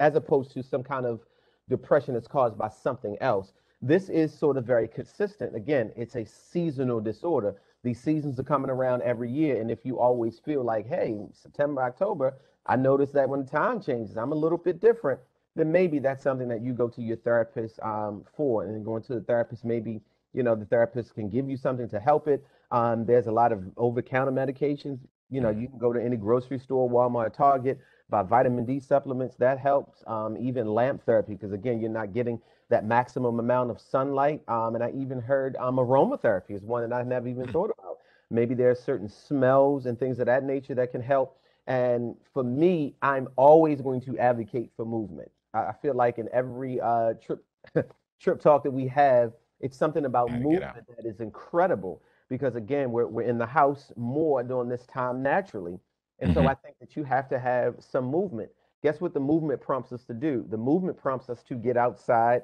as 0.00 0.14
opposed 0.14 0.52
to 0.52 0.62
some 0.62 0.82
kind 0.82 1.04
of 1.04 1.20
depression 1.68 2.14
that's 2.14 2.28
caused 2.28 2.56
by 2.56 2.68
something 2.68 3.16
else. 3.20 3.52
This 3.82 4.08
is 4.08 4.32
sort 4.32 4.56
of 4.56 4.64
very 4.64 4.88
consistent. 4.88 5.54
Again, 5.54 5.92
it's 5.96 6.16
a 6.16 6.24
seasonal 6.24 7.00
disorder. 7.00 7.56
These 7.82 8.00
seasons 8.00 8.40
are 8.40 8.44
coming 8.44 8.70
around 8.70 9.02
every 9.02 9.30
year. 9.30 9.60
And 9.60 9.70
if 9.70 9.84
you 9.84 9.98
always 9.98 10.38
feel 10.38 10.64
like, 10.64 10.86
hey, 10.86 11.18
September, 11.32 11.82
October, 11.82 12.38
I 12.66 12.76
notice 12.76 13.10
that 13.10 13.28
when 13.28 13.44
the 13.44 13.50
time 13.50 13.82
changes, 13.82 14.16
I'm 14.16 14.32
a 14.32 14.36
little 14.36 14.56
bit 14.56 14.80
different 14.80 15.20
then 15.56 15.70
maybe 15.70 15.98
that's 15.98 16.22
something 16.22 16.48
that 16.48 16.62
you 16.62 16.72
go 16.72 16.88
to 16.88 17.02
your 17.02 17.16
therapist 17.16 17.78
um, 17.82 18.24
for. 18.36 18.64
And 18.64 18.84
going 18.84 19.02
to 19.04 19.14
the 19.14 19.20
therapist, 19.20 19.64
maybe 19.64 20.00
you 20.32 20.42
know 20.42 20.54
the 20.54 20.64
therapist 20.64 21.14
can 21.14 21.28
give 21.28 21.48
you 21.48 21.56
something 21.56 21.88
to 21.90 22.00
help 22.00 22.26
it. 22.28 22.44
Um, 22.70 23.06
there's 23.06 23.26
a 23.26 23.32
lot 23.32 23.52
of 23.52 23.62
over-counter 23.76 24.32
medications. 24.32 24.98
You 25.30 25.40
know, 25.40 25.50
you 25.50 25.68
can 25.68 25.78
go 25.78 25.92
to 25.92 26.02
any 26.02 26.16
grocery 26.16 26.58
store, 26.58 26.88
Walmart, 26.90 27.34
Target, 27.34 27.80
buy 28.10 28.22
vitamin 28.22 28.64
D 28.64 28.80
supplements. 28.80 29.36
That 29.36 29.58
helps. 29.58 30.02
Um, 30.06 30.36
even 30.38 30.74
lamp 30.74 31.04
therapy, 31.04 31.34
because 31.34 31.52
again, 31.52 31.80
you're 31.80 31.90
not 31.90 32.12
getting 32.12 32.40
that 32.70 32.84
maximum 32.84 33.38
amount 33.38 33.70
of 33.70 33.80
sunlight. 33.80 34.42
Um, 34.48 34.74
and 34.74 34.82
I 34.82 34.90
even 34.96 35.20
heard 35.20 35.56
um, 35.56 35.76
aromatherapy 35.76 36.50
is 36.50 36.62
one 36.62 36.88
that 36.88 36.94
I 36.94 37.02
never 37.02 37.28
even 37.28 37.46
thought 37.52 37.70
about. 37.78 37.98
Maybe 38.30 38.54
there 38.54 38.70
are 38.70 38.74
certain 38.74 39.08
smells 39.08 39.86
and 39.86 39.98
things 39.98 40.18
of 40.18 40.26
that 40.26 40.44
nature 40.44 40.74
that 40.74 40.90
can 40.90 41.02
help. 41.02 41.38
And 41.66 42.16
for 42.32 42.42
me, 42.42 42.94
I'm 43.00 43.28
always 43.36 43.80
going 43.80 44.00
to 44.02 44.18
advocate 44.18 44.70
for 44.76 44.84
movement. 44.84 45.30
I 45.54 45.72
feel 45.80 45.94
like 45.94 46.18
in 46.18 46.28
every 46.32 46.80
uh, 46.80 47.14
trip 47.14 47.44
trip 48.20 48.40
talk 48.40 48.62
that 48.64 48.70
we 48.70 48.86
have, 48.88 49.32
it's 49.60 49.76
something 49.76 50.04
about 50.04 50.32
movement 50.32 50.86
that 50.96 51.06
is 51.06 51.20
incredible 51.20 52.02
because 52.28 52.56
again, 52.56 52.90
we're 52.90 53.06
we're 53.06 53.22
in 53.22 53.38
the 53.38 53.46
house 53.46 53.92
more 53.96 54.42
during 54.42 54.68
this 54.68 54.86
time 54.86 55.22
naturally, 55.22 55.78
and 56.18 56.30
mm-hmm. 56.30 56.44
so 56.44 56.48
I 56.48 56.54
think 56.54 56.78
that 56.80 56.96
you 56.96 57.04
have 57.04 57.28
to 57.28 57.38
have 57.38 57.76
some 57.78 58.06
movement. 58.06 58.50
Guess 58.82 59.00
what 59.00 59.14
the 59.14 59.20
movement 59.20 59.60
prompts 59.60 59.92
us 59.92 60.04
to 60.04 60.14
do? 60.14 60.44
The 60.50 60.56
movement 60.56 60.98
prompts 60.98 61.30
us 61.30 61.42
to 61.44 61.54
get 61.54 61.76
outside 61.76 62.42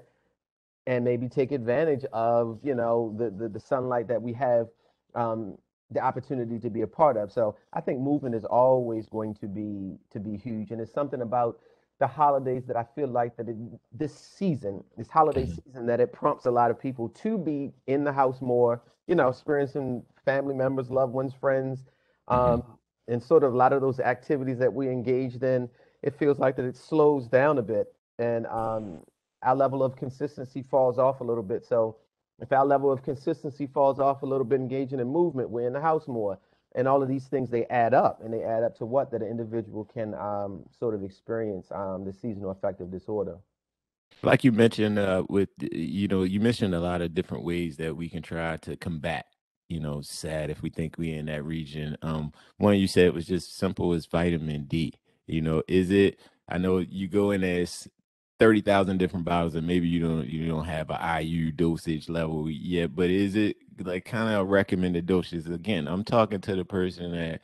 and 0.87 1.05
maybe 1.05 1.29
take 1.29 1.53
advantage 1.53 2.05
of 2.13 2.61
you 2.63 2.75
know 2.75 3.15
the 3.19 3.31
the, 3.31 3.49
the 3.49 3.61
sunlight 3.61 4.09
that 4.09 4.21
we 4.21 4.33
have 4.35 4.69
um, 5.15 5.57
the 5.91 6.01
opportunity 6.01 6.59
to 6.59 6.71
be 6.71 6.83
a 6.83 6.87
part 6.87 7.17
of. 7.17 7.33
So 7.33 7.57
I 7.73 7.81
think 7.81 8.01
movement 8.01 8.35
is 8.35 8.45
always 8.45 9.09
going 9.09 9.35
to 9.35 9.47
be 9.47 9.97
to 10.11 10.21
be 10.21 10.37
huge, 10.37 10.71
and 10.71 10.81
it's 10.81 10.93
something 10.93 11.23
about 11.23 11.59
the 12.01 12.07
holidays 12.07 12.65
that 12.67 12.77
I 12.77 12.85
feel 12.97 13.09
like 13.09 13.37
that 13.37 13.49
it, 13.49 13.57
this 13.93 14.15
season, 14.19 14.83
this 14.97 15.09
holiday 15.09 15.45
mm-hmm. 15.45 15.61
season, 15.65 15.87
that 15.87 16.01
it 16.01 16.13
prompts 16.13 16.47
a 16.47 16.51
lot 16.51 16.71
of 16.71 16.81
people 16.81 17.09
to 17.11 17.39
be 17.39 17.73
in 17.87 18.03
the 18.03 18.13
house 18.13 18.41
more, 18.41 18.83
you 19.07 19.15
know, 19.15 19.29
experiencing 19.29 20.03
family 20.25 20.55
members, 20.55 20.91
loved 20.91 21.13
ones, 21.13 21.33
friends. 21.41 21.85
Mm-hmm. 22.29 22.53
Um, 22.53 22.65
and 23.09 23.23
sort 23.23 23.43
of 23.43 23.53
a 23.53 23.57
lot 23.57 23.73
of 23.73 23.81
those 23.81 23.99
activities 23.99 24.59
that 24.59 24.73
we 24.73 24.89
engaged 24.89 25.43
in, 25.43 25.69
it 26.03 26.17
feels 26.17 26.39
like 26.39 26.57
that 26.57 26.65
it 26.65 26.77
slows 26.77 27.27
down 27.27 27.59
a 27.59 27.63
bit, 27.63 27.93
and 28.19 28.47
um, 28.47 29.01
our 29.43 29.57
level 29.57 29.83
of 29.83 29.97
consistency 29.97 30.63
falls 30.63 30.99
off 30.99 31.21
a 31.21 31.25
little 31.25 31.43
bit. 31.43 31.65
So 31.65 31.97
if 32.41 32.53
our 32.53 32.65
level 32.65 32.91
of 32.91 33.03
consistency 33.03 33.67
falls 33.67 33.99
off 33.99 34.23
a 34.23 34.27
little 34.27 34.45
bit, 34.45 34.61
engaging 34.61 35.01
in 35.01 35.09
movement, 35.09 35.51
we're 35.51 35.67
in 35.67 35.73
the 35.73 35.81
house 35.81 36.07
more, 36.07 36.39
and 36.75 36.87
all 36.87 37.03
of 37.03 37.09
these 37.09 37.27
things 37.27 37.51
they 37.51 37.67
add 37.67 37.95
up, 37.95 38.21
and 38.23 38.33
they 38.33 38.43
add 38.43 38.63
up 38.63 38.77
to 38.79 38.87
what 38.87 39.11
that 39.11 39.23
an 39.23 39.29
individual 39.29 39.85
can 39.85 40.15
um, 40.15 40.65
sort 40.79 40.95
of 40.95 41.03
experience 41.03 41.71
um, 41.73 42.05
the 42.05 42.13
seasonal 42.13 42.51
affective 42.51 42.91
disorder. 42.91 43.39
Like 44.23 44.45
you 44.45 44.53
mentioned, 44.53 44.99
uh, 44.99 45.25
with 45.29 45.49
you 45.59 46.09
know, 46.09 46.25
you 46.25 46.41
mentioned 46.41 46.75
a 46.75 46.81
lot 46.81 47.01
of 47.01 47.15
different 47.15 47.45
ways 47.45 47.77
that 47.79 47.97
we 47.97 48.09
can 48.09 48.23
try 48.23 48.57
to 48.59 48.77
combat 48.77 49.27
you 49.71 49.79
know, 49.79 50.03
sad 50.03 50.51
if 50.51 50.63
we 50.63 50.69
think 50.69 50.99
we're 50.99 51.17
in 51.17 51.27
that 51.27 51.45
region. 51.45 51.97
Um, 52.03 52.33
one 52.59 52.77
you 52.77 52.89
said 52.89 53.15
was 53.15 53.27
just 53.27 53.57
simple 53.57 53.93
as 53.93 54.05
vitamin 54.05 54.65
D. 54.65 54.93
You 55.27 55.41
know, 55.41 55.63
is 55.69 55.91
it? 55.91 56.19
I 56.49 56.59
know 56.59 56.79
you 56.79 57.07
go 57.07 57.31
in 57.31 57.45
as 57.45 57.87
thirty 58.41 58.61
thousand 58.63 58.99
different 58.99 59.25
bottles, 59.27 59.55
and 59.55 59.67
maybe 59.67 59.89
you 59.89 60.01
don't 60.01 60.27
you 60.29 60.49
don't 60.49 60.65
have 60.65 60.91
an 60.91 61.23
IU 61.23 61.53
dosage 61.53 62.09
level 62.09 62.51
yet, 62.51 62.97
but 62.97 63.11
is 63.11 63.37
it 63.37 63.59
like 63.81 64.05
kind 64.05 64.35
of 64.35 64.49
recommended 64.49 65.07
doses? 65.07 65.47
Again, 65.47 65.87
I'm 65.89 66.05
talking 66.05 66.41
to 66.43 66.57
the 66.57 66.65
person 66.65 67.13
that 67.13 67.43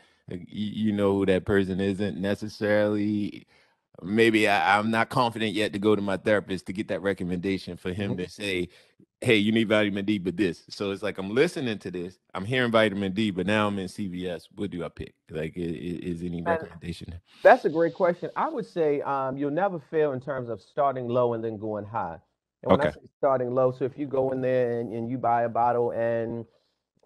you 0.48 0.92
know 0.92 1.12
who 1.12 1.26
that 1.26 1.44
person 1.44 1.80
isn't 1.80 2.18
necessarily 2.18 3.46
maybe 4.02 4.48
I, 4.48 4.78
am 4.78 4.90
not 4.90 5.08
confident 5.08 5.54
yet 5.54 5.72
to 5.72 5.78
go 5.78 5.96
to 5.96 6.02
my 6.02 6.16
therapist 6.16 6.66
to 6.66 6.72
get 6.72 6.88
that 6.88 7.02
recommendation 7.02 7.76
for 7.76 7.92
him 7.92 8.12
mm-hmm. 8.12 8.22
to 8.22 8.30
say, 8.30 8.68
hey, 9.20 9.36
you 9.36 9.52
need 9.52 9.68
vitamin 9.68 10.04
D, 10.04 10.18
but 10.18 10.36
this. 10.36 10.64
So 10.68 10.90
it's 10.90 11.02
like 11.02 11.18
I'm 11.18 11.30
listening 11.30 11.78
to 11.78 11.90
this, 11.90 12.18
I'm 12.34 12.44
hearing 12.44 12.70
vitamin 12.70 13.12
D, 13.12 13.30
but 13.30 13.46
now 13.46 13.66
I'm 13.66 13.78
in 13.78 13.86
CVS. 13.86 14.48
What 14.54 14.70
do 14.70 14.84
I 14.84 14.88
pick? 14.88 15.14
Like, 15.30 15.56
is, 15.56 16.20
is 16.20 16.22
any 16.22 16.42
recommendation? 16.42 17.14
That's 17.42 17.64
a 17.64 17.70
great 17.70 17.94
question. 17.94 18.30
I 18.36 18.48
would 18.48 18.66
say 18.66 19.00
um, 19.02 19.36
you'll 19.36 19.50
never 19.50 19.80
fail 19.90 20.12
in 20.12 20.20
terms 20.20 20.48
of 20.48 20.60
starting 20.60 21.08
low 21.08 21.34
and 21.34 21.42
then 21.42 21.56
going 21.56 21.84
high. 21.84 22.18
And 22.62 22.72
when 22.72 22.80
okay. 22.80 22.88
I 22.88 22.92
say 22.92 23.08
starting 23.18 23.54
low, 23.54 23.72
so 23.72 23.84
if 23.84 23.96
you 23.96 24.06
go 24.06 24.32
in 24.32 24.40
there 24.40 24.80
and, 24.80 24.92
and 24.92 25.10
you 25.10 25.18
buy 25.18 25.42
a 25.42 25.48
bottle 25.48 25.92
and 25.92 26.44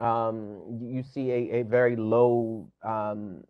um, 0.00 0.78
you 0.80 1.02
see 1.02 1.30
a, 1.30 1.60
a 1.60 1.62
very 1.62 1.94
low, 1.94 2.70
um, 2.82 3.44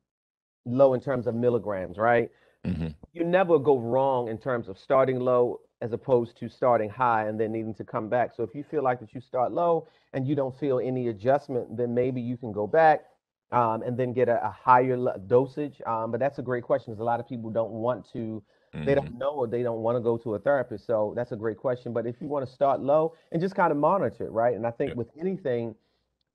low 0.67 0.95
in 0.95 1.01
terms 1.01 1.27
of 1.27 1.35
milligrams, 1.35 1.97
right? 1.97 2.31
Mm-hmm. 2.67 2.89
You 3.13 3.25
never 3.25 3.59
go 3.59 3.79
wrong 3.79 4.29
in 4.29 4.39
terms 4.39 4.69
of 4.69 4.79
starting 4.79 5.19
low 5.21 5.61
as 5.81 5.93
opposed 5.93 6.37
to 6.39 6.49
starting 6.49 6.91
high 6.91 7.27
and 7.27 7.41
then 7.41 7.53
needing 7.53 7.75
to 7.75 7.85
come 7.85 8.09
back. 8.09 8.33
So 8.37 8.43
if 8.43 8.55
you 8.55 8.63
feel 8.63 8.83
like 8.83 9.01
that 9.01 9.15
you 9.15 9.21
start 9.21 9.53
low 9.53 9.89
and 10.13 10.27
you 10.27 10.35
don't 10.35 10.59
feel 10.59 10.79
any 10.79 11.09
adjustment, 11.09 11.77
then 11.77 11.95
maybe 11.95 12.21
you 12.21 12.37
can 12.37 12.53
go 12.53 12.67
back 12.67 13.05
um, 13.51 13.83
and 13.83 13.97
then 13.97 14.13
get 14.13 14.29
a, 14.29 14.45
a 14.45 14.51
higher 14.51 14.97
dosage. 15.27 15.81
Um, 15.87 16.11
but 16.11 16.21
that's 16.21 16.39
a 16.39 16.43
great 16.43 16.65
question 16.65 16.93
because 16.93 17.01
a 17.01 17.05
lot 17.05 17.19
of 17.19 17.27
people 17.27 17.51
don't 17.51 17.71
want 17.71 18.07
to, 18.13 18.43
mm-hmm. 18.75 18.85
they 18.85 18.95
don't 18.95 19.07
mm-hmm. 19.07 19.19
know 19.19 19.31
or 19.31 19.47
they 19.47 19.63
don't 19.63 19.81
want 19.81 19.97
to 19.97 20.01
go 20.01 20.19
to 20.19 20.35
a 20.35 20.39
therapist. 20.39 20.87
So 20.87 21.15
that's 21.17 21.33
a 21.33 21.37
great 21.37 21.57
question. 21.57 21.95
But 21.95 22.07
if 22.07 22.17
you 22.21 22.29
want 22.29 22.47
to 22.47 22.53
start 22.53 22.81
low 22.81 23.15
and 23.33 23.41
just 23.41 23.55
kind 23.55 23.73
of 23.73 23.79
monitor 23.79 24.25
it, 24.25 24.33
right? 24.33 24.55
And 24.55 24.67
I 24.67 24.71
think 24.71 24.91
yeah. 24.91 24.97
with 24.97 25.09
anything, 25.19 25.75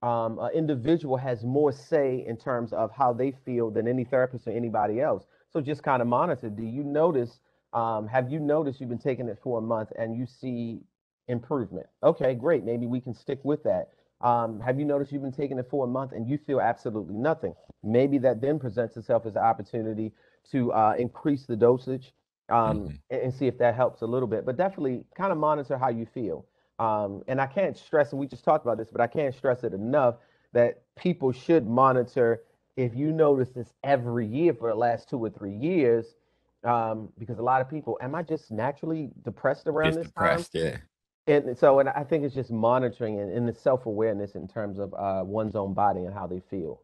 um, 0.02 0.40
an 0.40 0.52
individual 0.54 1.18
has 1.18 1.44
more 1.44 1.72
say 1.72 2.26
in 2.28 2.36
terms 2.38 2.74
of 2.74 2.92
how 2.92 3.14
they 3.14 3.32
feel 3.46 3.70
than 3.72 3.88
any 3.88 4.04
therapist 4.04 4.48
or 4.48 4.52
anybody 4.52 5.02
else. 5.02 5.26
So 5.56 5.62
just 5.62 5.84
kind 5.84 6.02
of 6.02 6.10
monitor. 6.10 6.50
Do 6.50 6.64
you 6.66 6.84
notice? 6.84 7.40
Um, 7.72 8.08
have 8.08 8.30
you 8.30 8.42
noticed 8.42 8.82
you've 8.82 8.90
been 8.90 8.98
taking 8.98 9.30
it 9.30 9.40
for 9.42 9.60
a 9.60 9.62
month 9.62 9.90
and 9.98 10.14
you 10.14 10.26
see 10.26 10.82
improvement? 11.30 11.88
Okay, 12.04 12.36
great. 12.36 12.66
Maybe 12.66 12.88
we 12.88 13.00
can 13.00 13.14
stick 13.14 13.40
with 13.44 13.64
that. 13.64 13.92
Um, 14.20 14.60
have 14.60 14.78
you 14.78 14.84
noticed 14.84 15.14
you've 15.14 15.22
been 15.22 15.32
taking 15.32 15.58
it 15.58 15.68
for 15.70 15.86
a 15.86 15.88
month 15.88 16.12
and 16.12 16.28
you 16.28 16.38
feel 16.38 16.60
absolutely 16.60 17.16
nothing? 17.16 17.56
Maybe 17.84 18.18
that 18.18 18.42
then 18.42 18.60
presents 18.60 18.98
itself 18.98 19.26
as 19.26 19.38
an 19.38 19.44
opportunity 19.44 20.12
to 20.52 20.74
uh, 20.74 20.96
increase 21.00 21.46
the 21.46 21.56
dosage 21.56 22.12
um, 22.50 22.58
mm-hmm. 22.58 22.96
and, 23.10 23.22
and, 23.22 23.34
see 23.34 23.48
if 23.48 23.58
that 23.60 23.76
helps 23.76 24.02
a 24.02 24.06
little 24.06 24.28
bit. 24.28 24.46
But 24.46 24.58
definitely 24.58 25.06
kind 25.16 25.32
of 25.32 25.38
monitor 25.38 25.78
how 25.78 25.88
you 25.88 26.06
feel. 26.06 26.46
Um, 26.80 27.24
and 27.30 27.40
I 27.40 27.48
can't 27.48 27.78
stress, 27.78 28.12
and 28.12 28.20
we 28.20 28.28
just 28.28 28.44
talked 28.44 28.66
about 28.66 28.78
this, 28.78 28.90
but 28.92 29.00
I 29.00 29.08
can't 29.08 29.34
stress 29.34 29.64
it 29.64 29.74
enough 29.74 30.16
that 30.52 30.82
people 30.98 31.32
should 31.32 31.66
monitor 31.66 32.42
if 32.78 32.96
you 32.96 33.12
notice 33.12 33.50
this 33.50 33.74
every 33.84 34.26
year 34.26 34.54
for 34.54 34.70
the 34.70 34.76
last 34.76 35.10
two 35.10 35.18
or 35.18 35.30
three 35.30 35.56
years, 35.56 36.16
um, 36.64 37.10
because 37.18 37.38
a 37.40 37.44
lot 37.44 37.62
of 37.62 37.70
people, 37.70 37.98
am 38.02 38.16
I 38.16 38.24
just 38.24 38.52
naturally 38.52 39.12
depressed 39.24 39.68
around 39.68 39.92
just 39.94 40.00
this 40.00 40.08
depressed, 40.08 40.54
time? 40.54 40.62
Yeah. 40.62 40.78
And 41.28 41.58
so, 41.58 41.80
and 41.80 41.90
I 41.90 42.04
think 42.04 42.24
it's 42.24 42.36
just 42.36 42.52
monitoring 42.52 43.20
and, 43.20 43.32
and 43.32 43.48
the 43.48 43.54
self 43.54 43.86
awareness 43.86 44.36
in 44.36 44.48
terms 44.48 44.78
of 44.78 44.94
uh, 44.94 45.24
one's 45.26 45.56
own 45.56 45.74
body 45.74 46.02
and 46.02 46.14
how 46.14 46.28
they 46.28 46.40
feel. 46.40 46.82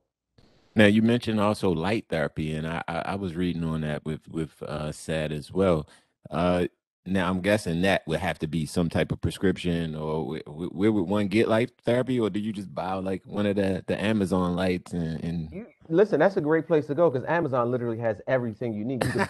Now 0.76 0.86
you 0.86 1.02
mentioned 1.02 1.40
also 1.40 1.70
light 1.70 2.06
therapy, 2.10 2.56
and 2.56 2.66
I, 2.66 2.82
I, 2.88 2.98
I 3.00 3.16
was 3.16 3.36
reading 3.36 3.64
on 3.64 3.82
that 3.82 4.06
with 4.06 4.28
with 4.30 4.64
uh, 4.64 4.92
SAD 4.92 5.32
as 5.32 5.52
well. 5.52 5.88
Uh, 6.30 6.68
now 7.06 7.30
I'm 7.30 7.42
guessing 7.42 7.82
that 7.82 8.06
would 8.08 8.20
have 8.20 8.38
to 8.40 8.48
be 8.48 8.66
some 8.66 8.90
type 8.90 9.12
of 9.12 9.22
prescription, 9.22 9.96
or 9.96 10.40
where, 10.46 10.92
would 10.92 11.08
one 11.08 11.28
get 11.28 11.48
light 11.48 11.72
therapy, 11.84 12.20
or 12.20 12.30
do 12.30 12.40
you 12.40 12.54
just 12.54 12.74
buy 12.74 12.94
like 12.94 13.24
one 13.26 13.46
of 13.46 13.56
the 13.56 13.84
the 13.88 14.02
Amazon 14.02 14.56
lights 14.56 14.94
and, 14.94 15.24
and... 15.24 15.52
You, 15.52 15.66
listen, 15.90 16.20
that's 16.20 16.38
a 16.38 16.42
great 16.42 16.68
place 16.68 16.86
to 16.88 16.96
go 16.96 17.10
because 17.10 17.28
Amazon 17.28 17.72
literally 17.72 17.98
has 18.00 18.22
everything 18.28 18.74
you 18.74 18.86
need. 18.86 19.04
You 19.04 19.28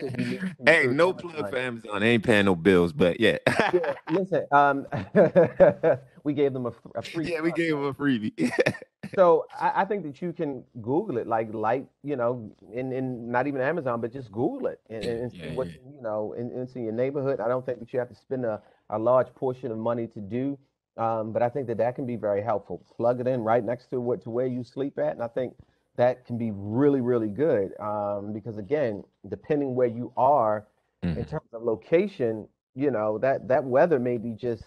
you 0.00 0.10
need 0.10 0.54
hey, 0.66 0.86
no 0.86 1.12
plug 1.12 1.50
for 1.50 1.58
Amazon. 1.58 2.00
They 2.00 2.10
ain't 2.10 2.24
paying 2.24 2.44
no 2.44 2.54
bills, 2.54 2.92
but 2.92 3.18
yeah. 3.20 3.38
yeah 3.72 3.94
listen, 4.10 4.46
um, 4.52 4.86
we 6.24 6.34
gave 6.34 6.52
them 6.52 6.66
a, 6.66 6.72
a 6.94 7.02
free. 7.02 7.32
Yeah, 7.32 7.40
we 7.40 7.52
gave 7.52 7.72
them 7.72 7.84
a 7.84 7.94
freebie. 7.94 8.52
so 9.14 9.46
I, 9.58 9.82
I, 9.82 9.84
think 9.84 10.02
that 10.04 10.20
you 10.22 10.32
can 10.32 10.64
Google 10.80 11.18
it, 11.18 11.26
like 11.26 11.52
light, 11.52 11.86
you 12.02 12.16
know, 12.16 12.50
in, 12.72 12.92
in 12.92 13.30
not 13.30 13.46
even 13.46 13.60
Amazon, 13.60 14.00
but 14.00 14.12
just 14.12 14.30
Google 14.32 14.68
it 14.68 14.80
and, 14.90 15.04
and 15.04 15.32
yeah, 15.34 15.42
see 15.50 15.54
what 15.54 15.68
yeah. 15.68 15.74
you 15.94 16.02
know 16.02 16.34
in, 16.34 16.50
into 16.52 16.80
your 16.80 16.92
neighborhood. 16.92 17.40
I 17.40 17.48
don't 17.48 17.64
think 17.64 17.80
that 17.80 17.92
you 17.92 17.98
have 17.98 18.08
to 18.08 18.14
spend 18.14 18.44
a, 18.44 18.60
a 18.90 18.98
large 18.98 19.34
portion 19.34 19.70
of 19.70 19.78
money 19.78 20.06
to 20.08 20.20
do. 20.20 20.58
Um, 20.96 21.32
but 21.32 21.42
I 21.42 21.48
think 21.48 21.68
that 21.68 21.78
that 21.78 21.94
can 21.94 22.06
be 22.06 22.16
very 22.16 22.42
helpful. 22.42 22.84
Plug 22.96 23.20
it 23.20 23.28
in 23.28 23.42
right 23.42 23.64
next 23.64 23.86
to 23.90 24.00
what 24.00 24.22
to 24.22 24.30
where 24.30 24.46
you 24.46 24.64
sleep 24.64 24.98
at, 24.98 25.12
and 25.12 25.22
I 25.22 25.28
think 25.28 25.54
that 25.96 26.24
can 26.26 26.38
be 26.38 26.50
really, 26.52 27.00
really 27.00 27.28
good. 27.28 27.78
Um, 27.78 28.32
because 28.32 28.58
again, 28.58 29.04
depending 29.28 29.74
where 29.74 29.86
you 29.86 30.12
are 30.16 30.66
mm-hmm. 31.04 31.18
in 31.18 31.24
terms 31.24 31.48
of 31.52 31.62
location, 31.62 32.48
you 32.74 32.90
know, 32.90 33.18
that 33.18 33.46
that 33.48 33.64
weather 33.64 33.98
may 33.98 34.18
be 34.18 34.32
just 34.32 34.64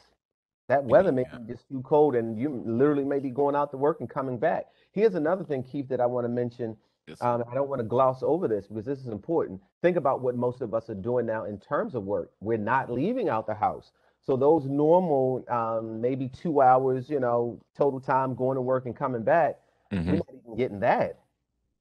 that 0.71 0.85
weather 0.85 1.11
may 1.11 1.23
be 1.23 1.53
just 1.53 1.67
too 1.67 1.81
cold 1.81 2.15
and 2.15 2.39
you 2.39 2.63
literally 2.65 3.03
may 3.03 3.19
be 3.19 3.29
going 3.29 3.57
out 3.57 3.71
to 3.71 3.77
work 3.77 3.99
and 3.99 4.09
coming 4.09 4.37
back. 4.37 4.67
Here's 4.93 5.15
another 5.15 5.43
thing, 5.43 5.63
Keith, 5.63 5.89
that 5.89 5.99
I 5.99 6.05
want 6.05 6.23
to 6.23 6.29
mention. 6.29 6.77
Yes. 7.07 7.21
Um, 7.21 7.43
I 7.51 7.55
don't 7.55 7.67
want 7.67 7.79
to 7.79 7.85
gloss 7.85 8.23
over 8.23 8.47
this 8.47 8.67
because 8.67 8.85
this 8.85 8.99
is 8.99 9.07
important. 9.07 9.59
Think 9.81 9.97
about 9.97 10.21
what 10.21 10.37
most 10.37 10.61
of 10.61 10.73
us 10.73 10.89
are 10.89 10.95
doing 10.95 11.25
now 11.25 11.43
in 11.43 11.59
terms 11.59 11.93
of 11.93 12.03
work. 12.03 12.31
We're 12.39 12.57
not 12.57 12.89
leaving 12.89 13.27
out 13.27 13.47
the 13.47 13.53
house. 13.53 13.91
So 14.21 14.37
those 14.37 14.63
normal, 14.65 15.43
um, 15.49 15.99
maybe 15.99 16.29
two 16.29 16.61
hours, 16.61 17.09
you 17.09 17.19
know, 17.19 17.59
total 17.77 17.99
time 17.99 18.33
going 18.33 18.55
to 18.55 18.61
work 18.61 18.85
and 18.85 18.95
coming 18.95 19.23
back, 19.23 19.57
mm-hmm. 19.91 20.09
we're 20.09 20.15
not 20.17 20.29
even 20.29 20.57
getting 20.57 20.79
that 20.79 21.17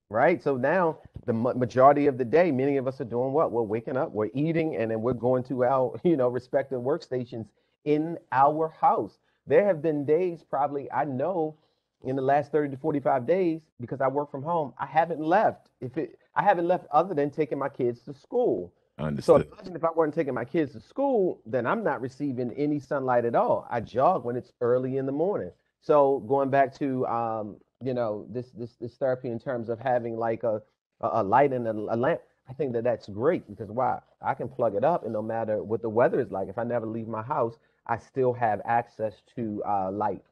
right? 0.09 0.43
So 0.43 0.57
now 0.57 0.97
the 1.25 1.31
majority 1.31 2.07
of 2.07 2.17
the 2.17 2.25
day, 2.25 2.51
many 2.51 2.75
of 2.75 2.85
us 2.85 2.99
are 2.99 3.05
doing 3.05 3.31
what? 3.31 3.53
We're 3.53 3.61
waking 3.61 3.95
up, 3.95 4.11
we're 4.11 4.29
eating, 4.33 4.75
and 4.75 4.91
then 4.91 5.01
we're 5.01 5.13
going 5.13 5.41
to 5.45 5.63
our, 5.63 5.97
you 6.03 6.17
know, 6.17 6.27
respective 6.27 6.81
workstations 6.81 7.45
in 7.85 8.17
our 8.31 8.69
house. 8.79 9.19
There 9.47 9.65
have 9.65 9.81
been 9.81 10.05
days, 10.05 10.43
probably 10.43 10.91
I 10.91 11.05
know, 11.05 11.57
in 12.03 12.15
the 12.15 12.21
last 12.21 12.51
30 12.51 12.71
to 12.71 12.77
45 12.77 13.27
days, 13.27 13.61
because 13.79 14.01
I 14.01 14.07
work 14.07 14.31
from 14.31 14.43
home, 14.43 14.73
I 14.79 14.85
haven't 14.85 15.21
left. 15.21 15.69
If 15.81 15.97
it, 15.97 16.17
I 16.35 16.43
haven't 16.43 16.67
left 16.67 16.87
other 16.91 17.13
than 17.13 17.29
taking 17.29 17.59
my 17.59 17.69
kids 17.69 18.01
to 18.03 18.13
school. 18.13 18.73
Understood. 18.97 19.47
So 19.47 19.53
imagine 19.53 19.75
if 19.75 19.83
I 19.83 19.91
weren't 19.91 20.13
taking 20.13 20.33
my 20.33 20.45
kids 20.45 20.73
to 20.73 20.79
school, 20.79 21.41
then 21.45 21.65
I'm 21.65 21.83
not 21.83 22.01
receiving 22.01 22.51
any 22.53 22.79
sunlight 22.79 23.25
at 23.25 23.35
all. 23.35 23.67
I 23.69 23.81
jog 23.81 24.25
when 24.25 24.35
it's 24.35 24.51
early 24.61 24.97
in 24.97 25.05
the 25.05 25.11
morning. 25.11 25.51
So 25.81 26.19
going 26.27 26.49
back 26.49 26.73
to 26.75 27.05
um, 27.07 27.57
you 27.83 27.93
know 27.93 28.25
this 28.29 28.51
this 28.51 28.75
this 28.79 28.95
therapy 28.95 29.29
in 29.29 29.39
terms 29.39 29.69
of 29.69 29.79
having 29.79 30.17
like 30.17 30.43
a 30.43 30.61
a 31.01 31.23
light 31.23 31.51
and 31.51 31.67
a, 31.67 31.71
a 31.71 31.97
lamp 31.97 32.21
i 32.49 32.53
think 32.53 32.73
that 32.73 32.83
that's 32.83 33.07
great 33.09 33.47
because 33.49 33.69
why 33.69 33.99
i 34.21 34.33
can 34.33 34.47
plug 34.47 34.75
it 34.75 34.83
up 34.83 35.03
and 35.03 35.13
no 35.13 35.21
matter 35.21 35.63
what 35.63 35.81
the 35.81 35.89
weather 35.89 36.19
is 36.19 36.31
like 36.31 36.47
if 36.47 36.57
i 36.57 36.63
never 36.63 36.85
leave 36.85 37.07
my 37.07 37.23
house 37.23 37.57
i 37.87 37.97
still 37.97 38.33
have 38.33 38.61
access 38.65 39.21
to 39.35 39.61
uh, 39.67 39.91
light 39.91 40.23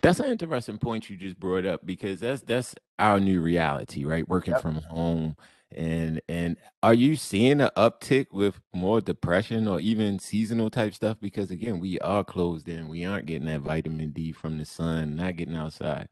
that's 0.00 0.20
an 0.20 0.30
interesting 0.30 0.78
point 0.78 1.10
you 1.10 1.16
just 1.16 1.38
brought 1.38 1.66
up 1.66 1.84
because 1.84 2.20
that's 2.20 2.42
that's 2.42 2.74
our 2.98 3.18
new 3.20 3.40
reality 3.40 4.04
right 4.04 4.28
working 4.28 4.52
yep. 4.54 4.62
from 4.62 4.76
home 4.76 5.36
and 5.76 6.20
and 6.28 6.56
are 6.82 6.94
you 6.94 7.14
seeing 7.14 7.60
an 7.60 7.70
uptick 7.76 8.26
with 8.32 8.58
more 8.72 9.00
depression 9.00 9.68
or 9.68 9.80
even 9.80 10.18
seasonal 10.18 10.70
type 10.70 10.94
stuff 10.94 11.18
because 11.20 11.50
again 11.50 11.78
we 11.78 11.98
are 12.00 12.24
closed 12.24 12.68
in 12.68 12.88
we 12.88 13.04
aren't 13.04 13.26
getting 13.26 13.46
that 13.46 13.60
vitamin 13.60 14.10
d 14.10 14.32
from 14.32 14.56
the 14.56 14.64
sun 14.64 15.16
not 15.16 15.36
getting 15.36 15.56
outside 15.56 16.08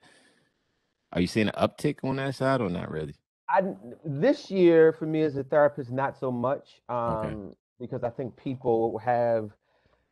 are 1.13 1.21
you 1.21 1.27
seeing 1.27 1.49
an 1.49 1.55
uptick 1.57 2.05
on 2.05 2.17
that 2.17 2.35
side 2.35 2.61
or 2.61 2.69
not 2.69 2.91
really? 2.91 3.15
I 3.49 3.63
this 4.05 4.51
year 4.51 4.93
for 4.93 5.07
me 5.07 5.23
as 5.23 5.37
a 5.37 5.45
therapist, 5.45 5.91
not 5.91 6.19
so 6.19 6.31
much. 6.31 6.83
Um, 6.89 6.99
okay. 6.99 7.55
because 7.81 8.03
I 8.03 8.11
think 8.11 8.37
people 8.37 8.99
have 8.99 9.51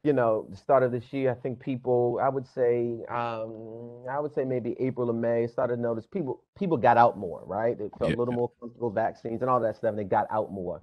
you 0.04 0.12
know, 0.12 0.46
the 0.50 0.56
start 0.56 0.82
of 0.82 0.92
this 0.92 1.12
year, 1.12 1.30
I 1.32 1.34
think 1.34 1.61
people, 1.61 2.20
I 2.23 2.28
would 2.28 2.46
say, 2.46 3.04
um, 3.08 4.04
I 4.08 4.20
would 4.20 4.34
say 4.34 4.44
maybe 4.44 4.76
April 4.78 5.11
or 5.11 5.14
May, 5.14 5.46
started 5.49 5.76
to 5.76 5.82
notice 5.82 6.06
people 6.06 6.42
people 6.56 6.76
got 6.76 6.99
out 6.99 7.18
more, 7.18 7.42
right? 7.46 7.76
They 7.78 7.88
felt 7.99 8.12
Yeah. 8.12 8.16
a 8.16 8.18
little 8.18 8.34
more 8.34 8.50
comfortable 8.61 8.90
vaccines 8.90 9.40
and 9.42 9.50
all 9.50 9.61
that 9.61 9.76
stuff, 9.76 9.90
and 9.90 9.99
they 9.99 10.04
got 10.04 10.26
out 10.30 10.52
more. 10.52 10.82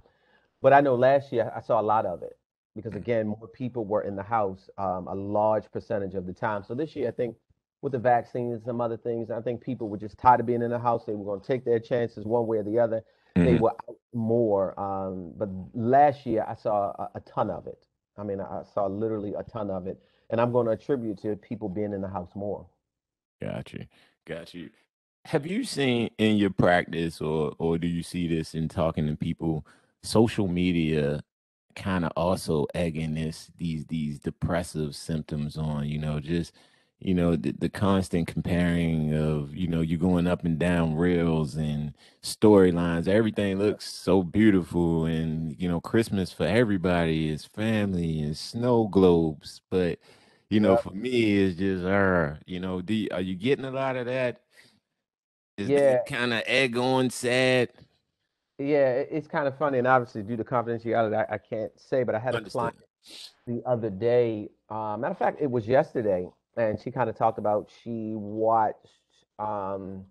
But 0.62 0.74
I 0.74 0.82
know 0.82 0.96
last 0.96 1.32
year 1.32 1.52
I 1.56 1.62
saw 1.62 1.80
a 1.80 1.84
lot 1.84 2.06
of 2.06 2.24
it 2.24 2.38
because 2.76 2.96
again, 2.96 3.28
more 3.28 3.48
people 3.54 3.86
were 3.86 4.02
in 4.04 4.16
the 4.16 4.24
house, 4.24 4.70
um, 4.78 5.08
a 5.08 5.16
large 5.16 5.72
percentage 5.72 6.16
of 6.16 6.26
the 6.26 6.34
time. 6.34 6.64
So 6.64 6.74
this 6.76 6.96
year, 6.96 7.08
I 7.10 7.12
think 7.12 7.36
with 7.82 7.92
the 7.94 8.00
vaccines 8.00 8.54
and 8.54 8.64
some 8.64 8.82
other 8.82 8.98
things, 8.98 9.30
I 9.32 9.42
think 9.42 9.62
people 9.62 9.90
were 9.90 9.98
just 9.98 10.18
tired 10.18 10.40
of 10.40 10.46
being 10.48 10.64
in 10.64 10.72
the 10.72 10.80
house. 10.80 11.06
They 11.06 11.14
were 11.16 11.26
going 11.26 11.42
to 11.42 11.48
take 11.48 11.66
their 11.66 11.80
chances 11.80 12.26
one 12.26 12.48
way 12.48 12.58
or 12.58 12.64
the 12.64 12.80
other. 12.80 13.04
They 13.44 13.54
Mhm. 13.54 13.62
were 13.62 13.72
out 13.90 13.98
more. 14.14 14.80
Um, 14.80 15.34
but 15.38 15.50
last 15.74 16.26
year, 16.26 16.46
I 16.48 16.56
saw 16.56 16.92
a, 16.98 17.12
a 17.16 17.20
ton 17.22 17.50
of 17.52 17.68
it. 17.68 17.86
I 18.22 18.24
mean, 18.24 18.40
I 18.40 18.62
saw 18.74 18.86
literally 18.86 19.34
a 19.34 19.42
ton 19.42 19.72
of 19.72 19.88
it, 19.88 20.00
and 20.30 20.40
I'm 20.40 20.52
going 20.52 20.68
to 20.68 20.74
attribute 20.74 21.20
to 21.24 21.36
people 21.36 21.68
being 21.68 21.92
in 21.92 22.02
the 22.02 22.08
house 22.08 22.30
more. 22.36 22.68
Got 23.42 23.74
you. 23.74 23.88
Got 24.28 24.54
you. 24.54 24.70
Have 25.26 25.48
you 25.48 25.64
seen 25.64 26.12
in 26.20 26.38
your 26.38 26.52
practice 26.52 27.20
or 27.20 27.54
or 27.58 27.80
do 27.80 27.88
you 27.88 28.04
see 28.04 28.28
this 28.28 28.54
in 28.54 28.70
talking 28.70 29.08
to 29.08 29.16
people, 29.16 29.66
social 30.04 30.48
media 30.48 31.24
kind 31.76 32.06
of 32.06 32.12
also 32.16 32.68
egging 32.76 33.16
this 33.16 33.50
these 33.58 33.86
these 33.88 34.20
depressive 34.20 34.96
symptoms 34.96 35.58
on, 35.58 35.88
you 35.88 35.98
know, 35.98 36.20
just 36.20 36.54
you 37.02 37.14
know, 37.14 37.36
the, 37.36 37.52
the 37.52 37.70
constant 37.70 38.28
comparing 38.28 39.14
of, 39.14 39.56
you 39.56 39.68
know, 39.68 39.82
you're 39.82 40.00
going 40.00 40.28
up 40.28 40.46
and 40.46 40.60
down 40.60 40.96
rails 40.96 41.56
and 41.56 41.94
storylines. 42.24 43.08
Everything 43.08 43.58
looks 43.60 43.92
so 43.92 44.24
beautiful 44.24 45.06
and, 45.06 45.60
you 45.62 45.68
know, 45.70 45.82
Christmas 45.82 46.32
for 46.34 46.46
everybody 46.46 47.30
is 47.30 47.46
family 47.46 48.22
and 48.22 48.38
snow 48.38 48.88
globes, 48.88 49.62
but 49.70 50.00
you 50.50 50.60
know, 50.60 50.76
Yep. 50.76 50.78
for 50.78 50.92
me, 50.92 51.38
it's 51.38 51.58
just, 51.58 51.86
uh, 51.86 52.34
you 52.46 52.60
know, 52.60 52.82
do 52.82 52.94
you, 52.94 53.08
are 53.12 53.22
you 53.22 53.36
getting 53.36 53.64
a 53.66 53.72
lot 53.72 53.96
of 53.96 54.06
that? 54.08 54.42
Is 55.58 55.72
Yeah, 55.72 55.74
that 55.74 56.06
kind 56.06 56.34
of 56.34 56.44
egg 56.46 56.76
on 56.78 57.10
sad? 57.10 57.70
yeah, 58.60 58.92
it's 58.92 59.28
kind 59.28 59.48
of 59.48 59.58
funny, 59.58 59.80
and 59.80 59.88
obviously 59.88 60.22
due 60.24 60.38
to 60.38 60.44
confidentiality, 60.44 61.16
I, 61.16 61.36
I 61.36 61.38
can't 61.40 61.72
say, 61.80 62.04
but 62.04 62.14
I 62.16 62.20
had 62.20 62.36
a 62.36 62.40
client 62.40 62.76
the 63.48 63.64
other 63.66 63.90
day. 63.90 64.50
Uh, 64.70 64.98
matter 65.00 65.12
of 65.14 65.18
fact, 65.18 65.42
it 65.42 65.50
was 65.52 65.68
yesterday, 65.68 66.30
and 66.58 66.80
she 66.80 66.92
kind 66.92 67.10
of 67.10 67.16
talked 67.16 67.38
about 67.38 67.70
she 67.84 68.14
watched 68.16 68.88
um, 69.40 70.06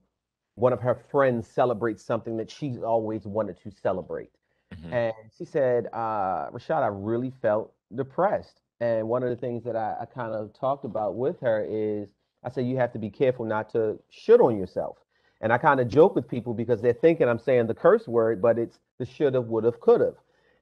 one 0.55 0.73
of 0.73 0.81
her 0.81 0.95
friends 1.11 1.49
celebrate 1.49 2.01
something 2.01 2.37
that 2.37 2.51
she's 2.51 2.79
always 2.79 3.25
wanted 3.27 3.59
to 3.63 3.71
celebrate. 3.71 4.31
Mhm. 4.75 4.93
And 4.93 5.15
she 5.37 5.45
said, 5.45 5.89
uh, 5.93 6.51
Rashad, 6.51 6.83
I 6.83 6.89
really 6.89 7.31
felt 7.43 7.73
depressed. 7.95 8.61
And 8.81 9.09
one 9.09 9.23
of 9.23 9.31
the 9.31 9.37
things 9.37 9.65
that 9.65 9.77
I, 9.77 9.97
I 10.01 10.05
kind 10.07 10.35
of 10.35 10.53
talked 10.53 10.85
about 10.85 11.17
with 11.17 11.41
her 11.41 11.67
is 11.69 12.09
I 12.45 12.51
said, 12.51 12.67
you 12.67 12.77
have 12.79 12.93
to 12.93 12.99
be 12.99 13.11
careful 13.11 13.45
not 13.45 13.71
to 13.71 13.99
shit 14.09 14.41
on 14.41 14.59
yourself. 14.59 14.99
And 15.43 15.53
I 15.53 15.59
kind 15.59 15.81
of 15.81 15.89
joke 15.89 16.15
with 16.15 16.29
people 16.29 16.55
because 16.55 16.81
they're 16.81 16.93
thinking 16.93 17.29
I'm 17.29 17.39
saying 17.39 17.67
the 17.67 17.75
curse 17.75 18.07
word, 18.07 18.41
but 18.43 18.59
it's 18.59 18.79
the 18.99 19.07
should 19.07 19.35
have, 19.35 19.47
would 19.47 19.65
have, 19.65 19.81
could 19.81 20.01
have. 20.01 20.15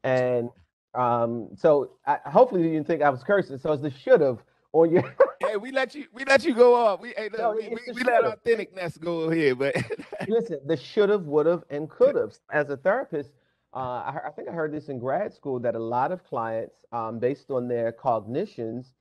And 0.05 0.51
um, 0.95 1.49
so 1.57 1.91
I, 2.07 2.19
hopefully 2.27 2.63
you 2.63 2.71
didn't 2.71 2.87
think 2.87 3.03
I 3.03 3.11
was 3.11 3.23
cursing. 3.23 3.59
So 3.59 3.73
it's 3.73 3.83
the 3.83 3.91
should 3.91 4.21
have 4.21 4.39
on 4.73 4.91
your. 4.91 5.15
Hey, 5.49 5.57
we 5.57 5.73
let 5.73 5.95
you 5.95 6.07
we 6.13 6.25
let 6.25 6.45
you 6.45 6.55
go 6.55 6.75
off. 6.75 7.01
We 7.01 7.15
hey, 7.17 7.29
look, 7.31 7.39
No, 7.39 7.53
we, 7.53 7.69
we, 7.69 7.93
we 7.95 8.03
let 8.03 8.25
authenticness 8.25 9.01
go 9.01 9.31
here, 9.31 9.55
but 9.55 9.75
Listen, 10.29 10.61
the 10.67 10.77
should 10.77 11.09
have, 11.09 11.23
would 11.23 11.47
have, 11.47 11.65
and 11.71 11.89
could 11.89 12.17
have. 12.17 12.35
As 12.53 12.69
a 12.69 12.77
therapist, 12.77 13.31
uh, 13.75 13.79
I, 13.79 14.19
I 14.27 14.31
think 14.31 14.49
I 14.49 14.53
heard 14.53 14.73
this 14.73 14.89
in 14.89 14.99
grad 14.99 15.33
school 15.33 15.59
that 15.61 15.75
a 15.75 15.79
lot 15.79 16.13
of 16.13 16.23
clients, 16.25 16.75
um, 16.93 17.19
based 17.19 17.51
on 17.51 17.69
their 17.69 17.93
cognitions, 17.93 18.93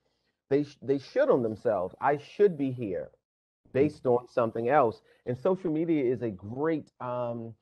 they 0.48 0.64
sh- 0.64 0.78
they 0.82 0.98
should 0.98 1.30
on 1.30 1.42
themselves. 1.42 1.94
I 2.00 2.18
should 2.18 2.56
be 2.56 2.70
here, 2.70 3.10
based 3.72 4.06
on 4.06 4.26
something 4.28 4.68
else. 4.68 5.02
And 5.26 5.36
social 5.36 5.70
media 5.70 6.02
is 6.02 6.22
a 6.22 6.30
great, 6.30 6.90
um, 7.00 7.54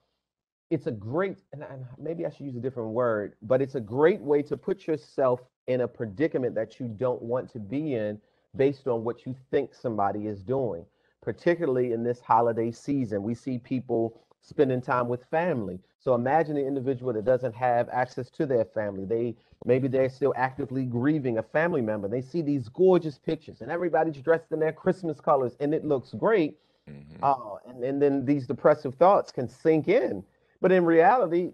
it's 0.71 0.87
a 0.87 0.93
great, 0.93 1.39
and 1.53 1.65
maybe 1.99 2.25
I 2.27 2.31
should 2.31 2.47
use 2.47 2.57
a 2.57 2.61
different 2.61 2.91
word, 2.91 3.35
but 3.43 3.61
it's 3.61 3.75
a 3.75 3.81
great 3.81 4.21
way 4.21 4.43
to 4.43 4.57
put 4.57 4.87
yourself 4.87 5.41
in 5.67 5.81
a 5.81 5.89
predicament 5.89 6.55
that 6.55 6.79
you 6.79 6.87
don't 6.87 7.23
want 7.23 7.53
to 7.53 7.59
be 7.59 7.95
in, 7.95 8.21
based 8.57 8.87
on 8.87 9.05
what 9.05 9.27
you 9.27 9.35
think 9.51 9.75
somebody 9.75 10.27
is 10.27 10.43
doing 10.43 10.85
particularly 11.27 11.93
in 11.93 12.05
this 12.05 12.21
holiday 12.21 12.71
season. 12.71 13.21
We 13.25 13.35
see 13.35 13.59
people 13.59 14.17
spending 14.43 14.81
time 14.81 15.09
with 15.09 15.25
family. 15.25 15.81
So 15.99 16.15
imagine 16.15 16.57
an 16.57 16.65
individual 16.65 17.13
that 17.13 17.25
doesn't 17.25 17.55
have 17.57 17.89
access 17.89 18.31
to 18.31 18.47
their 18.47 18.65
family. 18.65 19.05
They 19.05 19.35
maybe 19.65 19.89
they're 19.89 20.09
still 20.09 20.33
actively 20.37 20.85
grieving 20.85 21.39
a 21.39 21.43
family 21.43 21.83
member. 21.83 22.07
They 22.07 22.23
see 22.23 22.43
these 22.43 22.69
gorgeous 22.69 23.19
pictures 23.19 23.61
and 23.61 23.73
everybody's 23.73 24.19
dressed 24.19 24.53
in 24.53 24.61
their 24.61 24.73
Christmas 24.73 25.21
colors 25.21 25.57
and 25.59 25.75
it 25.75 25.85
looks 25.85 26.15
great. 26.15 26.59
Mhm. 26.89 27.19
Oh, 27.25 27.59
and, 27.67 27.83
and 27.83 28.01
then 28.01 28.25
these 28.25 28.47
depressive 28.47 28.95
thoughts 28.95 29.33
can 29.33 29.49
sink 29.49 29.89
in. 29.89 30.23
But 30.61 30.71
in 30.71 30.85
reality, 30.85 31.51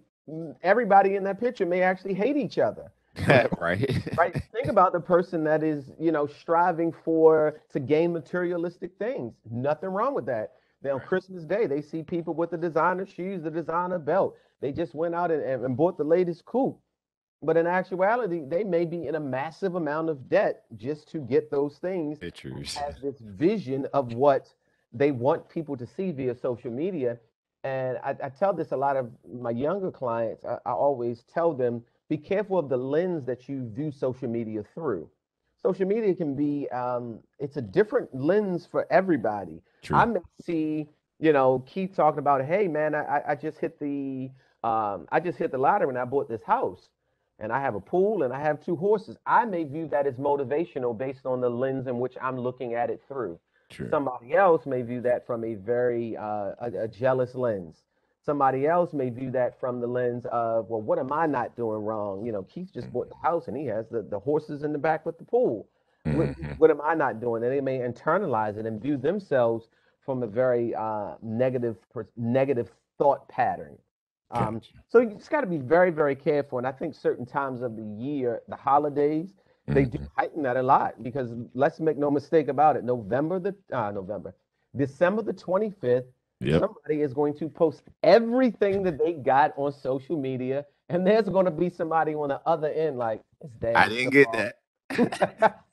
everybody 0.62 1.16
in 1.16 1.24
that 1.24 1.40
picture 1.40 1.64
may 1.64 1.80
actually 1.80 2.12
hate 2.12 2.36
each 2.36 2.58
other 2.58 2.92
right. 3.60 4.16
right. 4.16 4.42
Think 4.52 4.68
about 4.68 4.92
the 4.92 5.00
person 5.00 5.44
that 5.44 5.62
is 5.62 5.90
you 6.00 6.12
know 6.12 6.26
striving 6.26 6.92
for 7.04 7.60
to 7.72 7.80
gain 7.80 8.12
materialistic 8.12 8.92
things. 8.98 9.34
Nothing 9.50 9.90
wrong 9.90 10.14
with 10.14 10.26
that. 10.26 10.52
Then 10.82 10.94
on 10.94 11.00
christmas 11.00 11.44
day 11.44 11.66
they 11.66 11.82
see 11.82 12.02
people 12.02 12.34
with 12.34 12.50
the 12.50 12.56
designer 12.56 13.06
shoes 13.06 13.42
the 13.42 13.50
designer 13.50 13.98
belt. 13.98 14.36
They 14.60 14.72
just 14.72 14.94
went 14.94 15.14
out 15.14 15.30
and, 15.30 15.42
and 15.42 15.76
bought 15.76 15.98
the 15.98 16.04
latest 16.04 16.44
coupe. 16.44 16.78
But 17.42 17.56
in 17.56 17.66
actuality 17.66 18.42
they 18.46 18.64
may 18.64 18.84
be 18.86 19.06
in 19.06 19.14
a 19.16 19.20
massive 19.20 19.74
amount 19.74 20.08
of 20.08 20.28
debt 20.28 20.64
just 20.76 21.10
to 21.12 21.18
get 21.18 21.50
those 21.50 21.76
things 21.76 22.18
Pictures. 22.18 22.74
has 22.76 22.94
this 23.02 23.16
vision 23.20 23.86
of 23.92 24.14
what 24.14 24.48
they 24.92 25.10
want 25.10 25.48
people 25.48 25.76
to 25.76 25.86
see 25.86 26.12
via 26.12 26.34
social 26.34 26.70
media. 26.70 27.18
And 27.64 27.98
I, 28.02 28.16
I 28.24 28.28
tell 28.28 28.52
this 28.52 28.72
a 28.72 28.76
lot 28.76 28.96
of 28.96 29.10
my 29.32 29.50
younger 29.50 29.90
clients. 29.90 30.44
I, 30.44 30.58
I 30.66 30.72
always 30.72 31.22
tell 31.32 31.54
them 31.54 31.82
be 32.08 32.16
careful 32.18 32.58
of 32.58 32.68
the 32.68 32.76
lens 32.76 33.24
that 33.26 33.48
you 33.48 33.70
view 33.74 33.90
social 33.90 34.28
media 34.28 34.64
through. 34.74 35.08
Social 35.62 35.86
media 35.86 36.14
can 36.14 36.34
be, 36.34 36.68
um, 36.70 37.20
it's 37.38 37.56
a 37.56 37.62
different 37.62 38.12
lens 38.14 38.66
for 38.70 38.86
everybody. 38.92 39.62
True. 39.82 39.96
I 39.96 40.04
may 40.06 40.20
see, 40.40 40.88
you 41.20 41.32
know, 41.32 41.60
Keith 41.66 41.94
talking 41.94 42.18
about, 42.18 42.44
hey 42.44 42.66
man, 42.68 42.94
I, 42.94 43.22
I- 43.28 43.34
just 43.36 43.58
hit 43.58 43.78
the, 43.78 44.30
um, 44.64 45.06
I 45.12 45.20
just 45.20 45.38
hit 45.38 45.52
the 45.52 45.58
lottery 45.58 45.88
and 45.88 45.98
I 45.98 46.04
bought 46.04 46.28
this 46.28 46.42
house, 46.42 46.88
and 47.38 47.52
I 47.52 47.60
have 47.60 47.74
a 47.74 47.80
pool 47.80 48.22
and 48.24 48.32
I 48.32 48.40
have 48.40 48.60
two 48.64 48.76
horses. 48.76 49.16
I 49.26 49.44
may 49.44 49.64
view 49.64 49.88
that 49.88 50.06
as 50.06 50.14
motivational 50.16 50.96
based 50.96 51.26
on 51.26 51.40
the 51.40 51.48
lens 51.50 51.86
in 51.86 51.98
which 52.00 52.16
I'm 52.20 52.38
looking 52.38 52.74
at 52.74 52.90
it 52.90 53.00
through. 53.08 53.38
True. 53.72 53.88
Somebody 53.90 54.34
else 54.34 54.66
may 54.66 54.82
view 54.82 55.00
that 55.02 55.26
from 55.26 55.44
a 55.44 55.54
very 55.54 56.16
uh, 56.16 56.52
a, 56.60 56.72
a 56.84 56.88
jealous 56.88 57.34
lens. 57.34 57.82
Somebody 58.24 58.68
else 58.68 58.92
may 58.92 59.10
view 59.10 59.32
that 59.32 59.58
from 59.58 59.80
the 59.80 59.86
lens 59.88 60.26
of, 60.30 60.68
well, 60.70 60.80
what 60.80 61.00
am 61.00 61.12
I 61.12 61.26
not 61.26 61.56
doing 61.56 61.84
wrong? 61.84 62.24
You 62.24 62.30
know, 62.30 62.44
Keith 62.44 62.70
just 62.72 62.92
bought 62.92 63.08
the 63.08 63.16
house 63.16 63.48
and 63.48 63.56
he 63.56 63.66
has 63.66 63.88
the, 63.90 64.02
the 64.02 64.20
horses 64.20 64.62
in 64.62 64.72
the 64.72 64.78
back 64.78 65.04
with 65.04 65.18
the 65.18 65.24
pool. 65.24 65.66
What, 66.04 66.28
Mhm. 66.28 66.58
what 66.58 66.70
am 66.70 66.80
I 66.80 66.94
not 66.94 67.20
doing? 67.20 67.42
And 67.42 67.52
they 67.52 67.60
may 67.60 67.78
internalize 67.80 68.56
it 68.58 68.66
and 68.66 68.80
view 68.80 68.96
themselves 68.96 69.68
from 70.04 70.22
a 70.22 70.26
very 70.28 70.72
uh, 70.74 71.14
negative 71.20 71.76
negative 72.16 72.70
thought 72.98 73.28
pattern. 73.28 73.76
Um, 74.30 74.60
so 74.88 75.00
you 75.00 75.10
just 75.10 75.30
got 75.30 75.42
to 75.42 75.46
be 75.46 75.58
very, 75.58 75.90
very 75.90 76.14
careful. 76.16 76.58
And 76.58 76.66
I 76.66 76.72
think 76.72 76.94
certain 76.94 77.26
times 77.26 77.60
of 77.62 77.76
the 77.76 77.82
year, 77.84 78.42
the 78.48 78.56
holidays, 78.56 79.34
they 79.66 79.84
do 79.84 79.98
Mhm. 79.98 80.08
heighten 80.16 80.42
that 80.42 80.56
a 80.56 80.62
lot 80.62 81.02
because 81.02 81.32
let's 81.54 81.80
make 81.80 81.96
no 81.96 82.10
mistake 82.10 82.48
about 82.48 82.76
it. 82.76 82.84
November 82.84 83.38
the 83.38 83.54
uh, 83.72 83.90
November, 83.92 84.34
December 84.76 85.22
the 85.22 85.32
25th, 85.32 86.04
Yep. 86.40 86.60
somebody 86.60 87.00
is 87.02 87.14
going 87.14 87.34
to 87.34 87.48
post 87.48 87.82
everything 88.02 88.82
that 88.82 88.98
they 88.98 89.12
got 89.14 89.52
on 89.56 89.72
social 89.72 90.16
media, 90.16 90.66
and 90.88 91.06
there's 91.06 91.28
going 91.28 91.44
to 91.46 91.50
be 91.52 91.70
somebody 91.70 92.14
on 92.14 92.28
the 92.28 92.40
other 92.46 92.68
end 92.68 92.98
like, 92.98 93.22
I 93.74 93.88
didn't 93.88 94.10
get 94.10 94.32
that. 94.32 94.56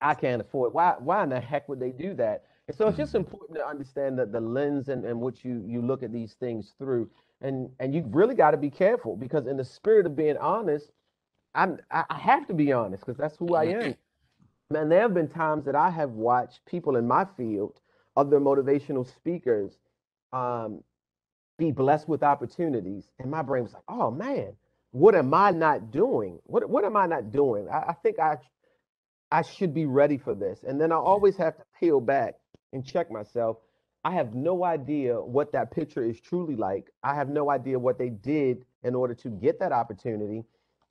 I 0.00 0.14
can't 0.14 0.40
afford. 0.42 0.72
Why? 0.74 0.94
Why 0.98 1.22
in 1.24 1.30
the 1.30 1.40
heck 1.40 1.68
would 1.68 1.80
they 1.80 1.92
do 1.92 2.14
that? 2.14 2.44
And 2.68 2.76
so 2.76 2.88
it's 2.88 2.96
just 2.96 3.12
Mhm. 3.12 3.18
important 3.20 3.58
to 3.58 3.66
understand 3.66 4.18
that 4.18 4.32
the 4.32 4.40
lens 4.40 4.88
and 4.88 5.04
in 5.04 5.20
which 5.20 5.44
you 5.44 5.62
you 5.66 5.80
look 5.80 6.02
at 6.02 6.12
these 6.12 6.34
things 6.34 6.74
through, 6.78 7.08
and 7.40 7.70
and 7.80 7.94
you 7.94 8.04
really 8.10 8.34
got 8.34 8.50
to 8.50 8.56
be 8.56 8.70
careful 8.70 9.16
because 9.16 9.46
in 9.46 9.56
the 9.56 9.64
spirit 9.64 10.06
of 10.06 10.16
being 10.16 10.36
honest, 10.38 10.90
I'm 11.56 11.78
I, 11.90 12.04
have 12.18 12.46
to 12.48 12.54
be 12.54 12.72
honest 12.72 13.04
because 13.04 13.18
that's 13.18 13.36
who 13.36 13.54
I 13.54 13.64
am. 13.64 13.94
Man, 14.70 14.88
there 14.88 15.00
have 15.02 15.14
been 15.14 15.28
times 15.28 15.64
that 15.64 15.74
I 15.74 15.90
have 15.90 16.10
watched 16.10 16.64
people 16.66 16.96
in 16.96 17.06
my 17.06 17.24
field, 17.36 17.80
other 18.16 18.40
motivational 18.40 19.06
speakers, 19.06 19.78
um, 20.32 20.82
be 21.58 21.70
blessed 21.70 22.08
with 22.08 22.22
opportunities, 22.22 23.04
and 23.18 23.30
my 23.30 23.42
brain 23.42 23.62
was 23.64 23.72
like, 23.72 23.84
"Oh 23.88 24.10
man, 24.10 24.52
what 24.90 25.14
am 25.14 25.32
I 25.32 25.50
not 25.52 25.90
doing? 25.90 26.38
What 26.44 26.68
what 26.68 26.84
am 26.84 26.96
I 26.96 27.06
not 27.06 27.32
doing? 27.32 27.68
I, 27.70 27.78
I 27.88 27.92
think 28.02 28.18
I 28.18 28.38
I 29.32 29.42
should 29.42 29.72
be 29.72 29.86
ready 29.86 30.18
for 30.18 30.34
this." 30.34 30.64
And 30.66 30.80
then 30.80 30.92
I 30.92 30.96
always 30.96 31.36
have 31.38 31.56
to 31.56 31.64
peel 31.80 32.00
back 32.00 32.34
and 32.72 32.84
check 32.84 33.10
myself. 33.10 33.58
I 34.04 34.12
have 34.12 34.34
no 34.34 34.64
idea 34.64 35.20
what 35.20 35.52
that 35.52 35.72
picture 35.72 36.04
is 36.04 36.20
truly 36.20 36.54
like. 36.54 36.92
I 37.02 37.14
have 37.14 37.28
no 37.28 37.50
idea 37.50 37.78
what 37.78 37.98
they 37.98 38.10
did 38.10 38.64
in 38.84 38.94
order 38.94 39.14
to 39.14 39.30
get 39.30 39.58
that 39.60 39.72
opportunity. 39.72 40.44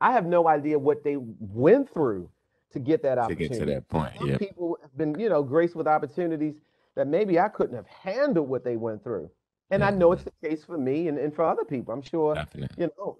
I 0.05 0.11
have 0.11 0.27
no 0.27 0.47
idea 0.47 0.77
what 0.77 1.03
they 1.03 1.17
went 1.17 1.91
through 1.91 2.29
to 2.73 2.79
get 2.79 3.01
that 3.01 3.17
opportunity. 3.17 3.47
to 3.47 3.53
get 3.55 3.65
to 3.65 3.73
that 3.73 3.89
point. 3.89 4.13
Some 4.19 4.29
Yeah, 4.29 4.37
people 4.37 4.77
have 4.83 4.95
been, 4.95 5.19
you 5.19 5.29
know, 5.29 5.41
graced 5.41 5.75
with 5.75 5.87
opportunities 5.87 6.53
that 6.93 7.07
maybe 7.07 7.39
I 7.39 7.47
couldn't 7.47 7.75
have 7.75 7.87
handled 7.87 8.47
what 8.47 8.63
they 8.63 8.77
went 8.77 9.03
through. 9.03 9.31
And 9.71 9.83
I 9.83 9.89
know 9.89 10.11
it's 10.11 10.23
the 10.23 10.47
case 10.47 10.63
for 10.63 10.77
me 10.77 11.07
and, 11.07 11.17
and 11.17 11.33
for 11.33 11.43
other 11.43 11.65
people. 11.65 11.91
I'm 11.91 12.03
sure, 12.03 12.35
definitely. 12.35 12.83
you 12.83 12.91
know, 12.99 13.17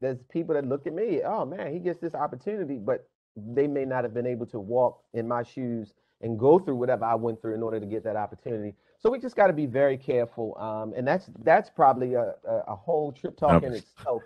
there's 0.00 0.16
people 0.30 0.54
that 0.54 0.66
look 0.66 0.86
at 0.86 0.94
me, 0.94 1.20
oh 1.22 1.44
man, 1.44 1.70
he 1.70 1.78
gets 1.80 2.00
this 2.00 2.14
opportunity, 2.14 2.78
but 2.78 3.06
they 3.36 3.66
may 3.66 3.84
not 3.84 4.02
have 4.02 4.14
been 4.14 4.26
able 4.26 4.46
to 4.46 4.58
walk 4.58 5.02
in 5.12 5.28
my 5.28 5.42
shoes 5.42 5.92
and 6.22 6.38
go 6.38 6.58
through 6.58 6.76
whatever 6.76 7.04
I 7.04 7.14
went 7.14 7.42
through 7.42 7.56
in 7.56 7.62
order 7.62 7.78
to 7.78 7.84
get 7.84 8.02
that 8.04 8.16
opportunity. 8.16 8.74
So 8.98 9.10
we 9.10 9.18
just 9.18 9.36
got 9.36 9.48
to 9.48 9.52
be 9.52 9.66
very 9.66 9.98
careful. 9.98 10.56
Um, 10.58 10.94
and 10.96 11.06
that's 11.06 11.28
that's 11.44 11.68
probably 11.68 12.14
a, 12.14 12.34
a, 12.48 12.54
a 12.68 12.74
whole 12.74 13.12
trip 13.12 13.36
talk 13.36 13.62
in 13.62 13.74
itself 13.74 14.22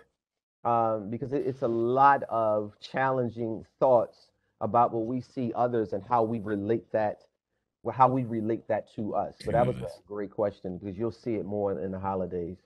um, 0.63 1.09
because 1.09 1.33
it, 1.33 1.43
it's 1.45 1.61
a 1.61 1.67
lot 1.67 2.23
of 2.29 2.73
challenging 2.79 3.65
thoughts 3.79 4.29
about 4.59 4.93
what 4.93 5.05
we 5.05 5.21
see 5.21 5.51
others 5.55 5.93
and 5.93 6.03
how 6.07 6.23
we 6.23 6.39
relate 6.39 6.91
that, 6.91 7.23
well, 7.83 7.95
how 7.95 8.07
we 8.07 8.23
relate 8.23 8.67
that 8.67 8.93
to 8.95 9.15
us. 9.15 9.35
But 9.43 9.53
that 9.53 9.65
was 9.65 9.75
a 9.77 9.87
great 10.07 10.31
question 10.31 10.77
because 10.77 10.97
you'll 10.97 11.11
see 11.11 11.35
it 11.35 11.45
more 11.45 11.79
in 11.79 11.91
the 11.91 11.99
holidays. 11.99 12.57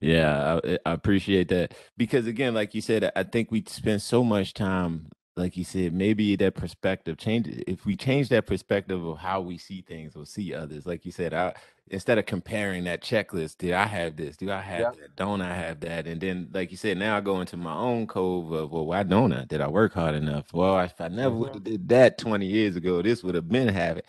Yeah, 0.00 0.60
I, 0.62 0.78
I 0.84 0.92
appreciate 0.92 1.48
that 1.48 1.74
because 1.96 2.26
again, 2.26 2.54
like 2.54 2.74
you 2.74 2.80
said, 2.80 3.10
I 3.16 3.22
think 3.22 3.50
we 3.50 3.64
spend 3.66 4.02
so 4.02 4.22
much 4.22 4.52
time, 4.54 5.08
like 5.36 5.56
you 5.56 5.64
said, 5.64 5.92
maybe 5.92 6.34
that 6.36 6.54
perspective 6.54 7.18
changes. 7.18 7.62
If 7.66 7.84
we 7.84 7.94
change 7.94 8.30
that 8.30 8.46
perspective 8.46 9.04
of 9.04 9.18
how 9.18 9.42
we 9.42 9.58
see 9.58 9.82
things 9.82 10.16
or 10.16 10.24
see 10.24 10.54
others, 10.54 10.86
like 10.86 11.04
you 11.04 11.12
said, 11.12 11.34
I 11.34 11.54
instead 11.88 12.18
of 12.18 12.26
comparing 12.26 12.84
that 12.84 13.02
checklist, 13.02 13.58
did 13.58 13.72
I 13.72 13.86
have 13.86 14.16
this? 14.16 14.36
Do 14.36 14.50
I 14.50 14.60
have 14.60 14.80
Yeah. 14.80 14.90
that? 14.90 15.16
Don't 15.16 15.40
I 15.40 15.54
have 15.54 15.80
that? 15.80 16.06
And 16.06 16.20
then, 16.20 16.48
like 16.52 16.70
you 16.70 16.76
said, 16.76 16.98
now 16.98 17.16
I 17.16 17.20
go 17.20 17.40
into 17.40 17.56
my 17.56 17.74
own 17.74 18.06
cove 18.06 18.50
of, 18.50 18.72
well, 18.72 18.86
why 18.86 19.02
don't 19.02 19.32
I? 19.32 19.44
Did 19.44 19.60
I 19.60 19.68
work 19.68 19.92
hard 19.92 20.14
enough? 20.14 20.52
Well, 20.52 20.80
if 20.80 21.00
I 21.00 21.08
never 21.08 21.34
would 21.34 21.54
have 21.54 21.62
mm-hmm. 21.62 21.72
did 21.72 21.88
that 21.90 22.18
20 22.18 22.46
years 22.46 22.74
ago, 22.76 23.02
this 23.02 23.22
would 23.22 23.34
have 23.36 23.48
been 23.48 23.68
habit. 23.68 24.06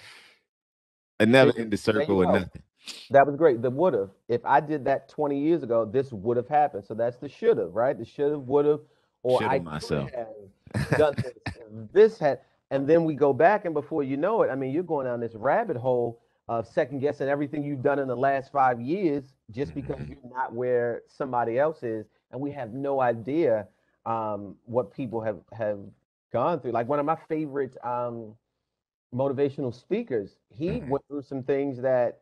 A 1.20 1.26
never 1.26 1.52
in 1.52 1.70
the 1.70 1.78
circle 1.78 2.24
or 2.24 2.32
nothing. 2.32 2.64
That 3.10 3.28
was 3.28 3.36
great. 3.36 3.62
The 3.62 3.70
would 3.70 3.94
have. 3.94 4.12
If 4.30 4.46
I 4.46 4.60
did 4.60 4.86
that 4.86 5.10
20 5.10 5.38
years 5.38 5.62
ago, 5.62 5.84
this 5.84 6.12
would 6.12 6.38
have 6.38 6.48
happened. 6.48 6.86
So 6.86 6.94
that's 6.94 7.18
the 7.18 7.28
should 7.28 7.58
have, 7.58 7.74
right? 7.74 7.98
The 7.98 8.06
should 8.06 8.32
have, 8.32 8.42
would 8.42 8.66
have, 8.66 8.80
or 9.24 9.42
Shoulda 9.42 9.56
I 9.56 9.60
myself. 9.60 10.12
have 10.12 10.28
done 10.96 11.16
this. 11.24 11.34
this 11.94 12.20
had, 12.20 12.42
and 12.72 12.88
then 12.88 13.06
we 13.06 13.16
go 13.16 13.34
back, 13.34 13.66
and 13.66 13.74
before 13.74 14.04
you 14.04 14.18
know 14.18 14.42
it, 14.44 14.50
I 14.50 14.56
mean, 14.56 14.72
you're 14.74 14.84
going 14.84 15.06
down 15.06 15.20
this 15.20 15.36
rabbit 15.36 15.78
hole 15.78 16.22
of 16.50 16.68
second 16.68 17.00
guessing 17.00 17.28
everything 17.28 17.64
you've 17.64 17.84
done 17.84 18.00
in 18.00 18.08
the 18.08 18.16
last 18.16 18.52
five 18.52 18.80
years 18.80 19.34
just 19.52 19.74
because 19.74 20.00
Mhm. 20.00 20.10
you're 20.10 20.32
not 20.32 20.54
where 20.54 21.04
somebody 21.08 21.60
else 21.60 21.84
is, 21.84 22.08
and 22.32 22.40
we 22.42 22.52
have 22.52 22.74
no 22.74 23.02
idea 23.02 23.68
um, 24.06 24.56
what 24.66 24.92
people 24.92 25.20
have 25.22 25.40
have 25.54 25.80
gone 26.32 26.60
through. 26.60 26.72
Like 26.72 26.88
one 26.88 27.00
of 27.00 27.06
my 27.06 27.18
favorite 27.28 27.76
um, 27.84 28.36
motivational 29.14 29.74
speakers, 29.74 30.38
he 30.50 30.82
Mhm. 30.82 30.88
went 30.88 31.06
through 31.08 31.22
some 31.24 31.44
things 31.44 31.82
that 31.82 32.22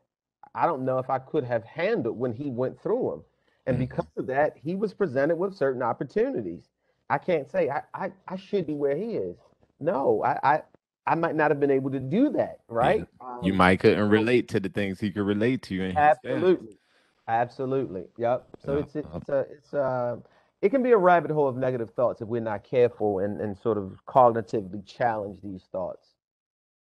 I 0.53 0.65
don't 0.65 0.85
know 0.85 0.99
if 0.99 1.09
I 1.09 1.19
could 1.19 1.43
have 1.43 1.63
handled 1.63 2.17
when 2.17 2.33
he 2.33 2.49
went 2.49 2.79
through 2.81 3.09
them. 3.09 3.23
And 3.67 3.77
Mhm. 3.77 3.79
because 3.79 4.07
of 4.17 4.27
that, 4.27 4.57
he 4.57 4.75
was 4.75 4.93
presented 4.93 5.35
with 5.37 5.55
certain 5.55 5.81
opportunities. 5.81 6.69
I 7.09 7.17
can't 7.17 7.49
say 7.51 7.69
I, 7.69 7.83
I, 7.93 8.11
I 8.27 8.35
should 8.37 8.67
be 8.67 8.73
where 8.73 8.95
he 8.97 9.15
is. 9.15 9.37
No, 9.79 10.23
I, 10.23 10.39
I 10.55 10.61
I 11.07 11.15
might 11.15 11.35
not 11.35 11.51
have 11.51 11.59
been 11.59 11.71
able 11.71 11.91
to 11.91 11.99
do 11.99 12.29
that, 12.31 12.59
right? 12.67 13.07
You 13.41 13.53
Um, 13.53 13.57
might 13.57 13.79
couldn't 13.81 14.09
relate 14.09 14.47
to 14.49 14.59
the 14.59 14.69
things 14.69 14.99
he 14.99 15.11
could 15.11 15.23
relate 15.25 15.61
to 15.63 15.81
in 15.83 15.95
his. 15.95 15.97
Absolutely. 15.97 16.79
Absolutely. 17.27 18.05
Yep. 18.17 18.47
So 18.65 18.77
Yeah, 18.77 18.79
it's 18.79 18.95
it's 18.95 19.07
uh, 19.13 19.17
it's 19.17 19.29
a 19.29 19.39
it's 19.51 19.73
a 19.73 20.19
it 20.61 20.69
can 20.69 20.83
be 20.83 20.91
a 20.91 20.97
rabbit 20.97 21.31
hole 21.31 21.47
of 21.47 21.57
negative 21.57 21.91
thoughts 21.91 22.21
if 22.21 22.27
we're 22.27 22.41
not 22.41 22.63
careful 22.63 23.19
and, 23.19 23.41
and 23.41 23.57
sort 23.57 23.77
of 23.77 23.99
cognitively 24.07 24.85
challenge 24.85 25.39
these 25.43 25.63
thoughts. 25.71 26.07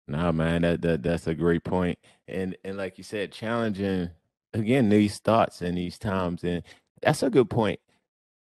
Nah, 0.08 0.32
man, 0.32 0.62
that, 0.62 0.82
that 0.82 1.02
that's 1.02 1.26
a 1.26 1.34
great 1.34 1.64
point. 1.64 1.98
And 2.28 2.56
and 2.64 2.76
like 2.76 2.98
you 2.98 3.04
said, 3.04 3.32
challenging 3.32 4.10
again 4.52 4.88
these 4.88 5.18
thoughts 5.18 5.62
and 5.62 5.78
these 5.78 5.98
times, 5.98 6.44
and 6.44 6.62
that's 7.02 7.22
a 7.22 7.30
good 7.30 7.48
point. 7.50 7.80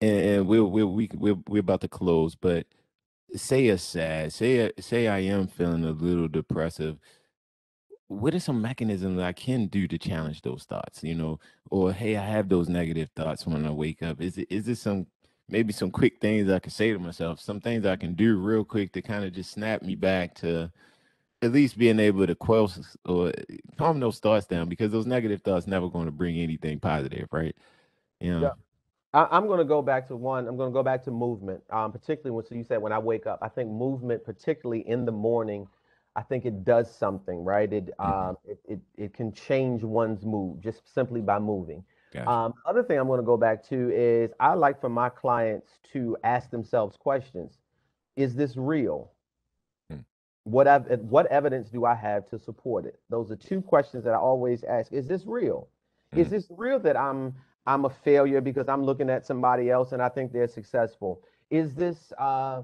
And, 0.01 0.19
and 0.19 0.47
we'll 0.47 0.65
we'll 0.65 0.87
we 0.91 1.09
we're, 1.13 1.37
we're 1.47 1.59
about 1.59 1.81
to 1.81 1.87
close, 1.87 2.35
but 2.35 2.65
say 3.35 3.67
it's 3.67 3.83
sad, 3.83 4.33
say 4.33 4.71
say 4.79 5.07
I 5.07 5.19
am 5.19 5.47
feeling 5.47 5.85
a 5.85 5.91
little 5.91 6.27
depressive. 6.27 6.97
What 8.07 8.35
are 8.35 8.39
some 8.39 8.61
mechanisms 8.61 9.19
I 9.21 9.31
can 9.31 9.67
do 9.67 9.87
to 9.87 9.97
challenge 9.97 10.41
those 10.41 10.63
thoughts? 10.65 11.03
You 11.03 11.15
know, 11.15 11.39
or 11.69 11.93
hey, 11.93 12.17
I 12.17 12.25
have 12.25 12.49
those 12.49 12.67
negative 12.69 13.09
thoughts 13.15 13.47
when 13.47 13.65
I 13.65 13.71
wake 13.71 14.03
up. 14.03 14.21
Is 14.21 14.37
it 14.37 14.47
is 14.51 14.65
there 14.65 14.75
some 14.75 15.07
maybe 15.49 15.73
some 15.73 15.91
quick 15.91 16.19
things 16.19 16.49
I 16.49 16.59
can 16.59 16.71
say 16.71 16.91
to 16.91 16.99
myself? 16.99 17.39
Some 17.39 17.61
things 17.61 17.85
I 17.85 17.95
can 17.95 18.13
do 18.15 18.37
real 18.37 18.65
quick 18.65 18.91
to 18.93 19.01
kind 19.01 19.23
of 19.25 19.33
just 19.33 19.51
snap 19.51 19.81
me 19.83 19.95
back 19.95 20.35
to 20.35 20.71
at 21.41 21.51
least 21.53 21.77
being 21.77 21.99
able 21.99 22.27
to 22.27 22.35
quell 22.35 22.71
or 23.05 23.29
eh, 23.29 23.57
calm 23.77 23.99
those 23.99 24.19
thoughts 24.19 24.45
down 24.47 24.69
because 24.69 24.91
those 24.91 25.07
negative 25.07 25.41
thoughts 25.41 25.67
never 25.67 25.89
going 25.89 26.05
to 26.05 26.11
bring 26.11 26.37
anything 26.37 26.79
positive, 26.79 27.27
right? 27.31 27.55
You 28.19 28.33
know, 28.33 28.41
Yeah. 28.43 28.51
I, 29.13 29.27
I'm 29.31 29.47
going 29.47 29.59
to 29.59 29.65
go 29.65 29.81
back 29.81 30.07
to 30.07 30.15
one. 30.15 30.47
I'm 30.47 30.57
going 30.57 30.69
to 30.69 30.73
go 30.73 30.83
back 30.83 31.03
to 31.05 31.11
movement, 31.11 31.63
um, 31.71 31.91
particularly 31.91 32.31
when 32.35 32.45
so 32.45 32.55
you 32.55 32.63
said 32.63 32.81
when 32.81 32.93
I 32.93 32.99
wake 32.99 33.27
up. 33.27 33.39
I 33.41 33.49
think 33.49 33.69
movement, 33.69 34.23
particularly 34.23 34.87
in 34.87 35.05
the 35.05 35.11
morning, 35.11 35.67
I 36.15 36.21
think 36.23 36.45
it 36.45 36.63
does 36.63 36.93
something, 36.93 37.43
right? 37.43 37.71
It 37.71 37.91
Mhm. 38.03 38.31
um, 38.31 38.37
it, 38.45 38.59
it 38.67 38.79
it 38.97 39.13
can 39.13 39.33
change 39.33 39.83
one's 39.83 40.25
mood 40.25 40.61
just 40.61 40.93
simply 40.93 41.21
by 41.21 41.39
moving. 41.39 41.83
Gotcha. 42.11 42.43
Um, 42.43 42.53
other 42.65 42.83
thing 42.83 42.99
I'm 42.99 43.07
going 43.07 43.19
to 43.19 43.25
go 43.25 43.37
back 43.37 43.63
to 43.69 43.91
is 43.93 44.31
I 44.39 44.53
like 44.53 44.79
for 44.81 44.89
my 44.89 45.09
clients 45.09 45.79
to 45.93 46.17
ask 46.23 46.49
themselves 46.51 46.97
questions: 46.97 47.59
Is 48.15 48.35
this 48.35 48.57
real? 48.57 49.11
Hmm. 49.89 50.01
What 50.43 50.67
ev- 50.67 51.01
what 51.01 51.27
evidence 51.27 51.69
do 51.69 51.85
I 51.85 51.95
have 51.95 52.27
to 52.29 52.39
support 52.39 52.85
it? 52.85 52.99
Those 53.09 53.31
are 53.31 53.35
two 53.35 53.61
questions 53.61 54.03
that 54.05 54.13
I 54.13 54.17
always 54.17 54.63
ask. 54.63 54.91
Is 54.91 55.07
this 55.07 55.25
real? 55.25 55.69
Is 56.15 56.29
Mhm. 56.29 56.31
this 56.31 56.47
real 56.49 56.79
that 56.79 56.97
I'm 56.97 57.35
I'm 57.65 57.85
a 57.85 57.89
failure 57.89 58.41
because 58.41 58.67
I'm 58.67 58.83
looking 58.83 59.09
at 59.09 59.25
somebody 59.25 59.69
else 59.69 59.91
and 59.91 60.01
I 60.01 60.09
think 60.09 60.31
they're 60.33 60.47
successful? 60.47 61.21
Is 61.49 61.73
this 61.75 62.11
uh, 62.17 62.63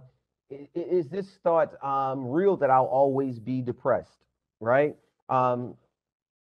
is 0.49 1.07
this 1.10 1.27
thought 1.43 1.81
um, 1.83 2.27
real 2.27 2.57
that 2.57 2.69
I'll 2.69 2.86
always 2.86 3.39
be 3.39 3.62
depressed? 3.62 4.23
Right? 4.60 4.95
Um, 5.29 5.75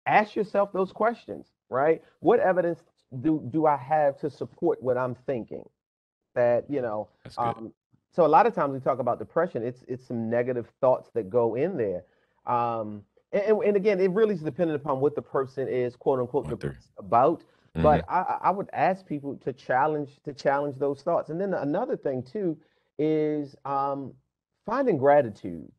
ask 0.07 0.35
yourself 0.35 0.73
those 0.73 0.93
questions. 0.93 1.47
Right? 1.69 2.03
What 2.21 2.41
evidence 2.41 2.81
do 3.21 3.47
do 3.53 3.67
I 3.67 3.77
have 3.77 4.19
to 4.21 4.31
support 4.31 4.83
what 4.83 4.97
I'm 4.97 5.15
thinking? 5.27 5.69
That 6.35 6.65
you 6.69 6.81
know. 6.83 7.09
Um, 7.39 7.73
so 8.13 8.27
a 8.27 8.29
lot 8.29 8.47
of 8.47 8.55
times 8.55 8.73
we 8.73 8.81
talk 8.81 8.99
about 8.99 9.19
depression. 9.21 9.63
It's 9.63 9.85
it's 9.87 10.05
some 10.07 10.29
negative 10.29 10.67
thoughts 10.81 11.11
that 11.15 11.31
go 11.31 11.55
in 11.55 11.77
there. 11.77 12.03
Um, 12.47 13.03
and, 13.33 13.43
and- 13.43 13.63
and 13.63 13.77
again, 13.77 14.01
it 14.01 14.11
really 14.11 14.35
is 14.35 14.41
dependent 14.43 14.81
upon 14.81 14.99
what 14.99 15.15
the 15.15 15.23
person 15.23 15.69
is, 15.69 15.95
quote 15.95 16.19
unquote, 16.19 16.49
depressed 16.49 16.89
about. 16.99 17.45
Mhm. 17.77 17.83
But 17.83 18.05
I, 18.09 18.39
I 18.45 18.51
would 18.51 18.69
ask 18.73 19.07
people 19.07 19.37
to 19.39 19.53
challenge 19.53 20.21
to 20.25 20.33
challenge 20.33 20.77
those 20.79 21.03
thoughts. 21.03 21.31
And 21.31 21.41
then 21.41 21.55
another 21.55 21.97
thing 21.97 22.23
too 22.23 22.59
is 22.99 23.57
um, 23.65 24.15
finding 24.67 24.99
gratitude. 24.99 25.71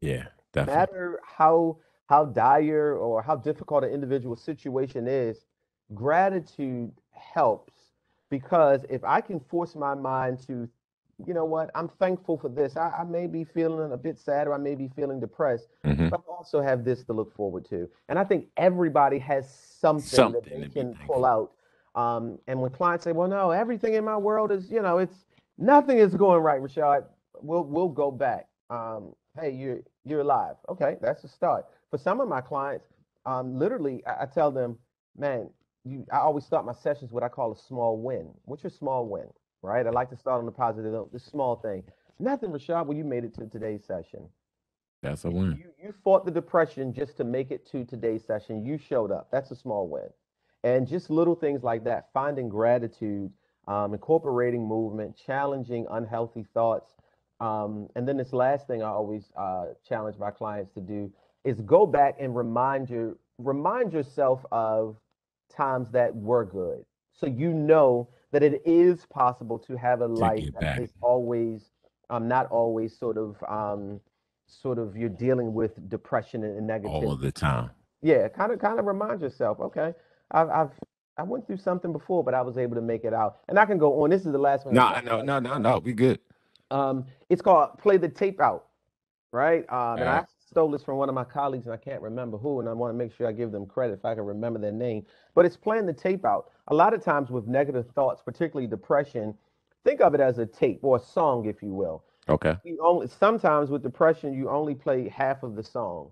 yeah, 0.00 0.28
No 0.54 0.62
matter 0.64 1.20
how 1.24 1.78
how 2.06 2.24
dire 2.26 2.96
or 2.96 3.22
how 3.22 3.36
difficult 3.36 3.84
an 3.84 3.90
individual 3.90 4.36
situation 4.36 5.06
is, 5.06 5.44
gratitude 5.94 6.92
helps 7.12 7.92
because 8.30 8.84
if 8.88 9.04
I 9.04 9.20
can 9.20 9.40
force 9.40 9.74
my 9.76 9.94
mind 9.94 10.40
to, 10.46 10.68
you 11.26 11.34
know 11.34 11.44
what, 11.44 11.70
I'm 11.74 11.88
thankful 11.88 12.38
for 12.38 12.48
this. 12.48 12.76
I, 12.76 12.90
I 13.00 13.04
may 13.04 13.26
be 13.26 13.44
feeling 13.44 13.92
a 13.92 13.96
bit 13.96 14.18
sad 14.18 14.46
or 14.46 14.54
I 14.54 14.58
may 14.58 14.74
be 14.74 14.88
feeling 14.88 15.20
depressed, 15.20 15.68
Mhm. 15.84 16.10
but 16.10 16.20
I 16.28 16.32
also 16.32 16.60
have 16.60 16.84
this 16.84 17.04
to 17.04 17.12
look 17.12 17.34
forward 17.34 17.64
to. 17.66 17.88
And 18.08 18.18
I 18.18 18.24
think 18.24 18.48
everybody 18.56 19.18
has 19.18 19.48
something, 19.48 20.02
Something 20.02 20.40
that 20.42 20.50
they 20.50 20.68
can 20.68 20.94
pull 21.06 21.24
out. 21.24 21.52
Um, 21.94 22.38
and 22.46 22.60
when 22.60 22.70
clients 22.70 23.04
say, 23.04 23.12
"Well, 23.12 23.28
no, 23.28 23.50
everything 23.50 23.94
in 23.94 24.04
my 24.04 24.16
world 24.16 24.52
is, 24.52 24.70
you 24.70 24.80
know, 24.82 24.98
it's 24.98 25.24
nothing 25.58 25.98
is 25.98 26.14
going 26.14 26.42
right, 26.42 26.60
Rashad," 26.62 27.04
we'll 27.42 27.64
we'll 27.64 27.88
go 27.88 28.10
back. 28.10 28.48
Um, 28.70 29.14
hey, 29.38 29.50
you're 29.50 29.80
you're 30.04 30.20
alive. 30.20 30.56
Okay, 30.68 30.96
that's 31.00 31.24
a 31.24 31.28
start. 31.28 31.66
For 31.90 31.98
some 31.98 32.20
of 32.20 32.28
my 32.28 32.40
clients, 32.40 32.86
um, 33.26 33.58
literally, 33.58 34.04
I, 34.06 34.22
I 34.22 34.26
tell 34.26 34.50
them, 34.52 34.78
"Man, 35.16 35.50
you." 35.84 36.06
I 36.12 36.18
always 36.18 36.44
start 36.44 36.64
my 36.64 36.72
sessions 36.74 37.10
with 37.10 37.12
what 37.12 37.22
I 37.24 37.28
call 37.28 37.50
a 37.52 37.56
small 37.56 37.96
win. 37.98 38.30
What's 38.44 38.62
your 38.62 38.70
small 38.70 39.06
win? 39.06 39.26
Right? 39.62 39.86
I 39.86 39.90
like 39.90 40.10
to 40.10 40.16
start 40.16 40.38
on 40.38 40.46
the 40.46 40.52
positive 40.52 40.92
note. 40.92 41.12
This 41.12 41.24
small 41.24 41.56
thing. 41.56 41.82
Nothing, 42.18 42.50
Rashad. 42.50 42.86
Well, 42.86 42.96
you 42.96 43.04
made 43.04 43.24
it 43.24 43.34
to 43.34 43.46
today's 43.46 43.84
session. 43.84 44.28
That's 45.02 45.24
a 45.24 45.30
win. 45.30 45.56
You, 45.58 45.86
you 45.86 45.94
fought 46.04 46.24
the 46.24 46.30
depression 46.30 46.92
just 46.92 47.16
to 47.16 47.24
make 47.24 47.50
it 47.50 47.66
to 47.70 47.84
today's 47.84 48.24
session. 48.24 48.64
You 48.64 48.76
showed 48.78 49.10
up. 49.10 49.28
That's 49.32 49.50
a 49.50 49.56
small 49.56 49.88
win. 49.88 50.08
And 50.62 50.86
just 50.86 51.08
little 51.08 51.34
things 51.34 51.62
like 51.62 51.84
that, 51.84 52.08
finding 52.12 52.48
gratitude, 52.48 53.30
um, 53.66 53.94
incorporating 53.94 54.66
movement, 54.66 55.16
challenging 55.16 55.86
unhealthy 55.90 56.44
thoughts. 56.52 56.92
Um, 57.40 57.88
and 57.96 58.06
then 58.06 58.18
this 58.18 58.34
last 58.34 58.66
thing 58.66 58.82
I 58.82 58.88
always 58.88 59.32
uh, 59.38 59.66
challenge 59.88 60.18
my 60.18 60.30
clients 60.30 60.72
to 60.74 60.80
do 60.80 61.10
is 61.44 61.60
go 61.62 61.86
back 61.86 62.16
and 62.20 62.36
remind 62.36 62.90
you, 62.90 63.18
remind 63.38 63.94
yourself 63.94 64.44
of 64.52 64.96
times 65.50 65.90
that 65.92 66.14
were 66.14 66.44
good. 66.44 66.84
So 67.12 67.26
you 67.26 67.54
know 67.54 68.08
that 68.32 68.42
it 68.42 68.62
is 68.64 69.06
possible 69.06 69.58
to 69.58 69.76
have 69.76 70.00
a 70.00 70.06
life 70.06 70.48
that 70.60 70.80
is 70.80 70.92
always 71.00 71.70
um, 72.10 72.28
not 72.28 72.46
always 72.50 72.96
sort 72.96 73.16
of 73.16 73.36
um, 73.48 74.00
sort 74.46 74.78
of 74.78 74.96
you're 74.96 75.08
dealing 75.08 75.54
with 75.54 75.88
depression 75.88 76.44
and 76.44 76.68
negativity 76.68 77.04
all 77.04 77.16
the 77.16 77.32
time. 77.32 77.70
Yeah, 78.02 78.28
kind 78.28 78.52
of 78.52 78.58
kind 78.58 78.78
of 78.78 78.86
remind 78.86 79.20
yourself, 79.20 79.60
okay, 79.60 79.94
I've 80.30 80.48
I've 80.48 80.70
I 81.16 81.22
went 81.22 81.46
through 81.46 81.58
something 81.58 81.92
before, 81.92 82.24
but 82.24 82.34
I 82.34 82.40
was 82.40 82.56
able 82.56 82.76
to 82.76 82.80
make 82.80 83.04
it 83.04 83.12
out. 83.12 83.40
And 83.48 83.58
I 83.58 83.66
can 83.66 83.78
go 83.78 84.02
on. 84.02 84.10
This 84.10 84.24
is 84.24 84.32
the 84.32 84.38
last 84.38 84.64
one. 84.64 84.74
No, 84.74 84.98
no, 85.04 85.20
no, 85.20 85.38
no, 85.38 85.58
no. 85.58 85.78
We 85.78 85.92
good. 85.92 86.18
Um, 86.70 87.04
it's 87.28 87.42
called 87.42 87.78
Play 87.78 87.96
the 87.96 88.08
Tape 88.08 88.40
Out, 88.40 88.66
right? 89.32 89.70
Um, 89.70 89.98
and 89.98 90.08
I 90.08 90.24
stole 90.50 90.70
this 90.70 90.82
from 90.82 90.96
one 90.96 91.08
of 91.08 91.14
my 91.14 91.24
colleagues, 91.24 91.66
and 91.66 91.72
I 91.72 91.76
can't 91.76 92.02
remember 92.02 92.36
who, 92.36 92.60
and 92.60 92.68
I 92.68 92.72
want 92.72 92.92
to 92.92 92.98
make 92.98 93.14
sure 93.14 93.28
I 93.28 93.32
give 93.32 93.52
them 93.52 93.66
credit 93.66 93.94
if 93.94 94.04
I 94.04 94.14
can 94.14 94.24
remember 94.24 94.58
their 94.58 94.72
name. 94.72 95.06
But 95.34 95.44
it's 95.44 95.56
playing 95.56 95.86
the 95.86 95.92
tape 95.92 96.24
out. 96.24 96.50
A 96.68 96.74
lot 96.74 96.92
of 96.92 97.04
times 97.04 97.30
with 97.30 97.46
negative 97.46 97.86
thoughts, 97.94 98.20
particularly 98.24 98.66
depression, 98.66 99.34
think 99.84 100.00
of 100.00 100.14
it 100.14 100.20
as 100.20 100.38
a 100.38 100.46
tape 100.46 100.80
or 100.82 100.96
a 100.96 101.00
song, 101.00 101.46
if 101.46 101.62
you 101.62 101.72
will. 101.72 102.04
Okay. 102.28 102.56
You 102.64 102.78
only 102.84 103.06
sometimes 103.06 103.70
with 103.70 103.82
depression, 103.82 104.34
you 104.34 104.50
only 104.50 104.74
play 104.74 105.08
half 105.08 105.42
of 105.42 105.54
the 105.54 105.62
song. 105.62 106.10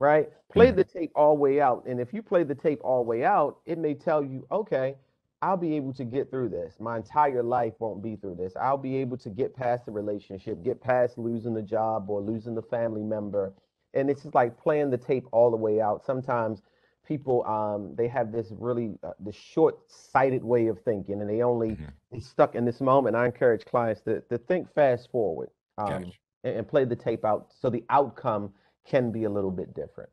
Right? 0.00 0.28
Play 0.52 0.68
mm-hmm. 0.68 0.76
the 0.76 0.84
tape 0.84 1.12
all 1.14 1.34
the 1.34 1.40
way 1.40 1.60
out. 1.60 1.84
And 1.86 2.00
if 2.00 2.12
you 2.12 2.22
play 2.22 2.42
the 2.42 2.54
tape 2.54 2.80
all 2.82 3.02
the 3.04 3.08
way 3.08 3.24
out, 3.24 3.58
it 3.64 3.78
may 3.78 3.94
tell 3.94 4.24
you, 4.24 4.46
okay, 4.50 4.96
I'll 5.44 5.58
be 5.58 5.76
able 5.76 5.92
to 5.92 6.04
get 6.04 6.30
through 6.30 6.48
this. 6.48 6.76
My 6.80 6.96
entire 6.96 7.42
life 7.42 7.74
won't 7.78 8.02
be 8.02 8.16
through 8.16 8.36
this. 8.36 8.54
I'll 8.58 8.78
be 8.78 8.96
able 8.96 9.18
to 9.18 9.28
get 9.28 9.54
past 9.54 9.84
the 9.84 9.92
relationship, 9.92 10.64
get 10.64 10.80
past 10.80 11.18
losing 11.18 11.52
the 11.52 11.60
job 11.60 12.08
or 12.08 12.22
losing 12.22 12.54
the 12.54 12.62
family 12.62 13.02
member. 13.02 13.52
And 13.92 14.08
it's 14.08 14.22
just 14.22 14.34
like 14.34 14.58
playing 14.58 14.88
the 14.88 14.96
tape 14.96 15.26
all 15.32 15.50
the 15.50 15.58
way 15.58 15.82
out. 15.82 16.02
Sometimes 16.02 16.62
people 17.06 17.44
um, 17.44 17.94
they 17.94 18.08
have 18.08 18.32
this 18.32 18.46
really 18.58 18.98
uh, 19.02 19.10
the 19.20 19.32
short-sighted 19.32 20.42
way 20.42 20.68
of 20.68 20.80
thinking, 20.80 21.20
and 21.20 21.28
they 21.28 21.42
only 21.42 21.72
mm-hmm. 21.72 22.18
stuck 22.20 22.54
in 22.54 22.64
this 22.64 22.80
moment. 22.80 23.14
I 23.14 23.26
encourage 23.26 23.66
clients 23.66 24.00
to 24.02 24.22
to 24.22 24.38
think 24.38 24.72
fast 24.74 25.10
forward 25.10 25.50
um, 25.76 25.88
gotcha. 25.88 26.12
and, 26.44 26.56
and 26.56 26.66
play 26.66 26.86
the 26.86 26.96
tape 26.96 27.22
out, 27.22 27.48
so 27.60 27.68
the 27.68 27.84
outcome 27.90 28.50
can 28.86 29.12
be 29.12 29.24
a 29.24 29.30
little 29.30 29.50
bit 29.50 29.74
different. 29.74 30.08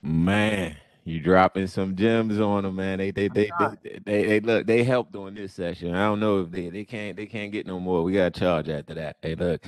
Man, 0.00 0.76
you 1.08 1.20
dropping 1.20 1.66
some 1.66 1.96
gems 1.96 2.38
on 2.38 2.64
them, 2.64 2.76
man. 2.76 2.98
They 2.98 3.10
they 3.10 3.28
they, 3.28 3.50
they 3.58 3.98
they, 4.04 4.24
they, 4.24 4.40
look 4.40 4.66
they 4.66 4.84
helped 4.84 5.16
on 5.16 5.34
this 5.34 5.54
session. 5.54 5.94
I 5.94 6.04
don't 6.06 6.20
know 6.20 6.42
if 6.42 6.50
they 6.50 6.68
they 6.68 6.84
can't 6.84 7.16
they 7.16 7.26
can't 7.26 7.52
get 7.52 7.66
no 7.66 7.80
more. 7.80 8.02
We 8.02 8.12
got 8.12 8.34
to 8.34 8.40
charge 8.40 8.68
after 8.68 8.94
that. 8.94 9.16
Hey, 9.22 9.34
look, 9.34 9.62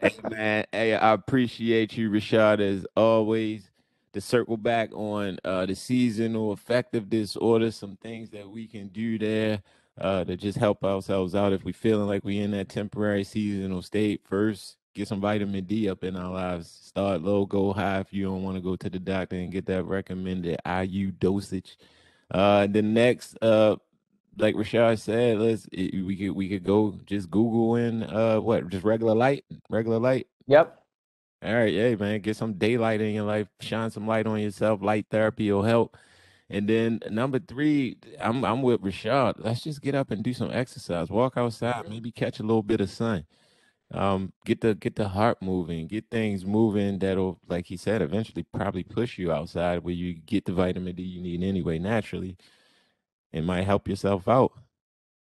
hey 0.00 0.14
man, 0.30 0.64
hey, 0.72 0.94
I 0.94 1.12
appreciate 1.12 1.96
you, 1.96 2.10
Rashad, 2.10 2.60
as 2.60 2.86
always 2.96 3.70
to 4.12 4.20
circle 4.20 4.56
back 4.56 4.90
on 4.92 5.38
uh, 5.44 5.66
the 5.66 5.74
seasonal 5.74 6.52
affective 6.52 7.08
disorder, 7.08 7.70
some 7.70 7.96
things 7.96 8.30
that 8.30 8.48
we 8.48 8.66
can 8.66 8.88
do 8.88 9.18
there 9.18 9.62
uh, 10.00 10.24
to 10.24 10.36
just 10.36 10.58
help 10.58 10.82
ourselves 10.84 11.34
out 11.34 11.52
if 11.52 11.64
we 11.64 11.72
feeling 11.72 12.08
like 12.08 12.24
we 12.24 12.38
in 12.38 12.50
that 12.52 12.68
temporary 12.68 13.24
seasonal 13.24 13.82
state. 13.82 14.22
First, 14.24 14.76
get 14.94 15.08
some 15.08 15.20
vitamin 15.20 15.64
D 15.64 15.88
up 15.88 16.04
in 16.04 16.16
our 16.16 16.32
lives. 16.32 16.68
Start 16.82 17.22
low, 17.22 17.46
go 17.46 17.72
high 17.72 18.00
if 18.00 18.12
you 18.12 18.24
don't 18.24 18.42
want 18.42 18.56
to 18.56 18.62
go 18.62 18.76
to 18.76 18.90
the 18.90 18.98
doctor 18.98 19.36
and 19.36 19.52
get 19.52 19.66
that 19.66 19.84
recommended 19.84 20.58
IU 20.66 21.10
dosage. 21.12 21.76
Uh, 22.30 22.66
the 22.66 22.82
next, 22.82 23.36
uh, 23.42 23.76
like 24.36 24.54
Rashad 24.54 24.98
said, 25.00 25.38
let's 25.38 25.68
we 25.72 26.16
could 26.16 26.30
we 26.30 26.48
could 26.48 26.64
go 26.64 26.94
just 27.06 27.30
Google 27.30 27.76
in 27.76 28.02
uh 28.04 28.40
what 28.40 28.68
just 28.68 28.84
regular 28.84 29.14
light, 29.14 29.44
regular 29.68 29.98
light. 29.98 30.26
Yep. 30.46 30.76
All 31.42 31.54
right, 31.54 31.72
hey 31.72 31.96
man, 31.96 32.20
get 32.20 32.36
some 32.36 32.54
daylight 32.54 33.00
in 33.00 33.14
your 33.14 33.24
life, 33.24 33.48
shine 33.60 33.90
some 33.90 34.06
light 34.06 34.26
on 34.26 34.40
yourself. 34.40 34.82
Light 34.82 35.06
therapy 35.10 35.50
will 35.50 35.62
help. 35.62 35.96
And 36.50 36.68
then 36.68 37.00
number 37.10 37.38
three, 37.38 37.96
I'm 38.20 38.44
I'm 38.44 38.62
with 38.62 38.82
Rashad. 38.82 39.34
Let's 39.38 39.62
just 39.62 39.80
get 39.80 39.94
up 39.94 40.10
and 40.10 40.22
do 40.22 40.34
some 40.34 40.50
exercise. 40.50 41.08
Walk 41.08 41.34
outside, 41.36 41.88
maybe 41.88 42.10
catch 42.10 42.40
a 42.40 42.42
little 42.42 42.62
bit 42.62 42.80
of 42.80 42.90
sun. 42.90 43.24
Um, 43.92 44.32
get 44.44 44.60
the 44.60 44.74
get 44.74 44.94
the 44.94 45.08
heart 45.08 45.42
moving, 45.42 45.88
get 45.88 46.10
things 46.10 46.46
moving 46.46 47.00
that'll, 47.00 47.40
like 47.48 47.66
he 47.66 47.76
said, 47.76 48.02
eventually 48.02 48.44
probably 48.44 48.84
push 48.84 49.18
you 49.18 49.32
outside 49.32 49.82
where 49.82 49.94
you 49.94 50.14
get 50.14 50.44
the 50.44 50.52
vitamin 50.52 50.94
D 50.94 51.02
you 51.02 51.20
need 51.20 51.42
anyway, 51.42 51.78
naturally. 51.78 52.36
It 53.32 53.42
might 53.42 53.62
help 53.62 53.88
yourself 53.88 54.28
out. 54.28 54.52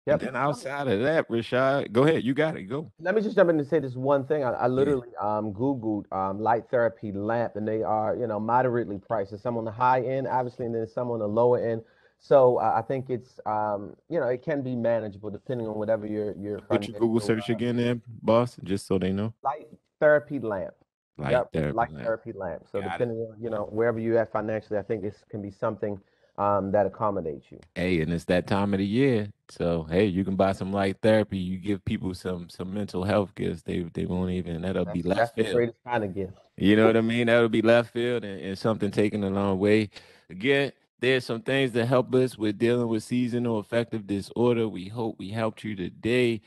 Yep. 0.08 0.20
And 0.20 0.28
then 0.28 0.36
outside 0.36 0.88
of 0.88 1.00
that, 1.02 1.28
Rashad, 1.28 1.92
go 1.92 2.04
ahead. 2.04 2.24
You 2.24 2.32
got 2.32 2.56
it. 2.56 2.62
Go. 2.62 2.90
Let 2.98 3.14
me 3.14 3.20
just 3.20 3.36
jump 3.36 3.50
in 3.50 3.58
and 3.58 3.68
say 3.68 3.78
this 3.78 3.94
one 3.94 4.24
thing. 4.24 4.42
I, 4.42 4.52
I 4.52 4.66
literally 4.66 5.08
yeah. 5.12 5.36
um, 5.36 5.52
Googled 5.52 6.10
um, 6.12 6.40
light 6.40 6.64
therapy 6.70 7.12
lamp, 7.12 7.56
and 7.56 7.68
they 7.68 7.82
are, 7.82 8.16
you 8.16 8.26
know, 8.26 8.40
moderately 8.40 8.98
priced. 8.98 9.32
There's 9.32 9.42
some 9.42 9.58
on 9.58 9.66
the 9.66 9.70
high 9.70 10.00
end, 10.00 10.26
obviously, 10.26 10.64
and 10.64 10.74
then 10.74 10.86
some 10.86 11.10
on 11.10 11.18
the 11.18 11.28
lower 11.28 11.58
end. 11.58 11.82
So 12.18 12.56
uh, 12.56 12.74
I 12.76 12.82
think 12.82 13.10
it's, 13.10 13.38
um, 13.46 13.94
you 14.08 14.18
know, 14.18 14.26
it 14.26 14.42
can 14.42 14.62
be 14.62 14.74
manageable 14.74 15.30
depending 15.30 15.66
on 15.66 15.76
whatever 15.76 16.06
you're. 16.06 16.34
you're 16.36 16.60
Put 16.60 16.88
your 16.88 16.98
Google 16.98 17.20
search 17.20 17.48
uh, 17.48 17.52
again, 17.52 17.76
there, 17.76 18.00
boss, 18.22 18.56
just 18.64 18.86
so 18.86 18.98
they 18.98 19.12
know. 19.12 19.32
Light 19.42 19.68
therapy 20.00 20.40
lamp. 20.40 20.74
Light 21.16 21.32
yep, 21.32 21.52
therapy 21.52 21.76
light 21.76 21.92
lamp. 21.92 22.04
therapy 22.04 22.32
lamp. 22.32 22.62
So 22.70 22.80
got 22.80 22.92
depending 22.92 23.18
it. 23.18 23.30
on, 23.30 23.42
you 23.42 23.50
know, 23.50 23.68
wherever 23.70 23.98
you're 23.98 24.18
at 24.18 24.32
financially, 24.32 24.78
I 24.78 24.82
think 24.82 25.02
this 25.02 25.24
can 25.30 25.42
be 25.42 25.50
something 25.50 26.00
um, 26.38 26.70
that 26.72 26.86
accommodates 26.86 27.46
you. 27.50 27.58
Hey, 27.74 28.00
and 28.00 28.12
it's 28.12 28.24
that 28.26 28.46
time 28.46 28.72
of 28.72 28.78
the 28.78 28.86
year, 28.86 29.28
so 29.48 29.84
hey, 29.90 30.06
you 30.06 30.24
can 30.24 30.36
buy 30.36 30.52
some 30.52 30.72
light 30.72 30.96
therapy. 31.02 31.38
You 31.38 31.58
give 31.58 31.84
people 31.84 32.14
some 32.14 32.48
some 32.48 32.72
mental 32.72 33.02
health 33.02 33.34
gifts. 33.34 33.62
They 33.62 33.80
they 33.92 34.06
won't 34.06 34.30
even 34.30 34.62
that'll 34.62 34.84
that's, 34.84 34.94
be 34.94 35.02
left 35.02 35.18
that's 35.18 35.32
field. 35.34 35.48
the 35.48 35.54
greatest 35.54 35.78
kind 35.84 36.04
of 36.04 36.14
gift. 36.14 36.34
You 36.56 36.76
know 36.76 36.86
what 36.86 36.96
I 36.96 37.00
mean? 37.00 37.26
That'll 37.26 37.48
be 37.48 37.62
left 37.62 37.92
field 37.92 38.24
and, 38.24 38.40
and 38.40 38.58
something 38.58 38.90
taken 38.90 39.24
a 39.24 39.30
long 39.30 39.58
way. 39.58 39.90
Again, 40.30 40.72
there's 41.00 41.24
some 41.24 41.42
things 41.42 41.72
that 41.72 41.86
help 41.86 42.14
us 42.14 42.36
with 42.36 42.58
dealing 42.58 42.88
with 42.88 43.04
seasonal 43.04 43.58
affective 43.58 44.06
disorder. 44.06 44.68
We 44.68 44.88
hope 44.88 45.16
we 45.18 45.30
helped 45.30 45.64
you 45.64 45.76
today. 45.76 46.40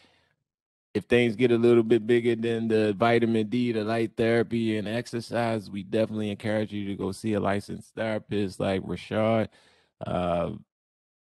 If 0.93 1.05
things 1.05 1.37
get 1.37 1.51
a 1.51 1.57
little 1.57 1.83
bit 1.83 2.05
bigger 2.05 2.35
than 2.35 2.67
the 2.67 2.93
vitamin 2.93 3.47
D, 3.47 3.71
the 3.71 3.83
light 3.85 4.11
therapy, 4.17 4.77
and 4.77 4.87
exercise, 4.89 5.69
we 5.69 5.83
definitely 5.83 6.29
encourage 6.31 6.73
you 6.73 6.85
to 6.87 6.95
go 6.95 7.13
see 7.13 7.33
a 7.33 7.39
licensed 7.39 7.95
therapist 7.95 8.59
like 8.59 8.81
Rashad 8.81 9.47
uh, 10.05 10.51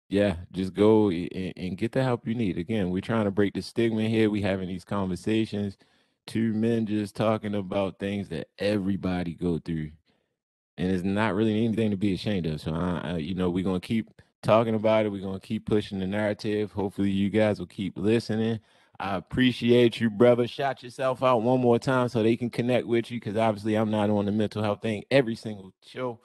yeah, 0.09 0.37
just 0.51 0.73
go 0.73 1.09
and, 1.09 1.53
and, 1.55 1.77
get 1.77 1.91
the 1.91 2.03
help 2.03 2.27
you 2.27 2.33
need. 2.33 2.57
Again, 2.57 2.89
we're 2.89 3.01
trying 3.01 3.25
to 3.25 3.31
break 3.31 3.53
the 3.53 3.61
stigma 3.61 4.03
here. 4.03 4.29
We 4.29 4.41
having 4.41 4.67
these 4.67 4.85
conversations. 4.85 5.77
Two 6.25 6.53
men 6.53 6.85
just 6.85 7.15
talking 7.15 7.55
about 7.55 7.99
things 7.99 8.29
that 8.29 8.47
everybody 8.57 9.33
go 9.35 9.59
through, 9.59 9.91
and 10.79 10.89
it's 10.89 11.03
not 11.03 11.35
really 11.35 11.65
anything 11.65 11.91
to 11.91 11.97
be 11.97 12.13
ashamed 12.13 12.45
of. 12.45 12.61
So, 12.61 12.73
I, 12.73 13.01
I, 13.03 13.17
you 13.17 13.35
know, 13.35 13.49
we're 13.49 13.65
gonna 13.65 13.81
keep 13.81 14.09
talking 14.41 14.75
about 14.75 15.05
it. 15.05 15.11
We're 15.11 15.21
gonna 15.21 15.39
keep 15.39 15.65
pushing 15.65 15.99
the 15.99 16.07
narrative. 16.07 16.71
Hopefully, 16.71 17.11
you 17.11 17.29
guys 17.29 17.59
will 17.59 17.67
keep 17.67 17.97
listening. 17.97 18.59
I 18.97 19.15
appreciate 19.15 19.99
you, 19.99 20.09
brother. 20.09 20.47
Shout 20.47 20.81
yourself 20.83 21.21
out 21.21 21.41
one 21.41 21.61
more 21.61 21.79
time 21.79 22.09
so 22.09 22.23
they 22.23 22.35
can 22.35 22.49
connect 22.49 22.87
with 22.87 23.11
you 23.11 23.19
because 23.19 23.37
obviously 23.37 23.75
I'm 23.75 23.91
not 23.91 24.09
on 24.09 24.25
the 24.25 24.31
mental 24.31 24.63
health 24.63 24.81
thing 24.81 25.03
every 25.11 25.35
single 25.35 25.73
show. 25.85 26.19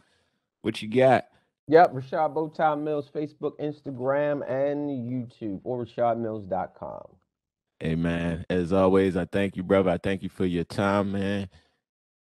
What 0.63 0.81
you 0.83 0.89
got? 0.89 1.27
Yep, 1.69 1.93
Rashad 1.93 2.35
Bowtie 2.35 2.83
Mills, 2.83 3.11
Facebook, 3.15 3.59
Instagram, 3.59 4.49
and 4.49 4.91
YouTube, 4.91 5.61
or 5.65 5.85
RashadMills.com. 5.85 7.07
Hey 7.81 7.95
man, 7.97 8.45
as 8.49 8.73
always, 8.73 9.17
I 9.17 9.25
thank 9.25 9.57
you, 9.57 9.63
brother. 9.63 9.91
I 9.91 9.99
thank 9.99 10.23
you 10.23 10.29
for 10.29 10.47
your 10.47 10.65
time, 10.65 11.13
man. 11.13 11.49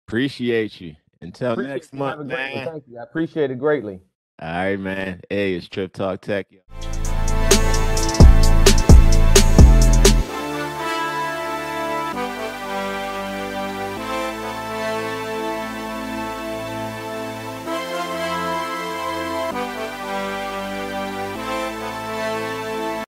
Appreciate 0.07 0.81
you. 0.81 0.97
Until 1.21 1.53
appreciate 1.53 1.73
next 1.75 1.95
month, 1.95 2.27
man. 2.27 2.67
Thank 2.67 2.85
you. 2.89 2.99
I 2.99 3.03
appreciate 3.03 3.51
it 3.51 3.59
greatly. 3.59 4.01
All 4.41 4.49
right, 4.49 4.79
man. 4.79 5.21
Hey, 5.31 5.55
it's 5.55 5.69
TrippTalk 5.69 6.21
Tech. 6.21 6.47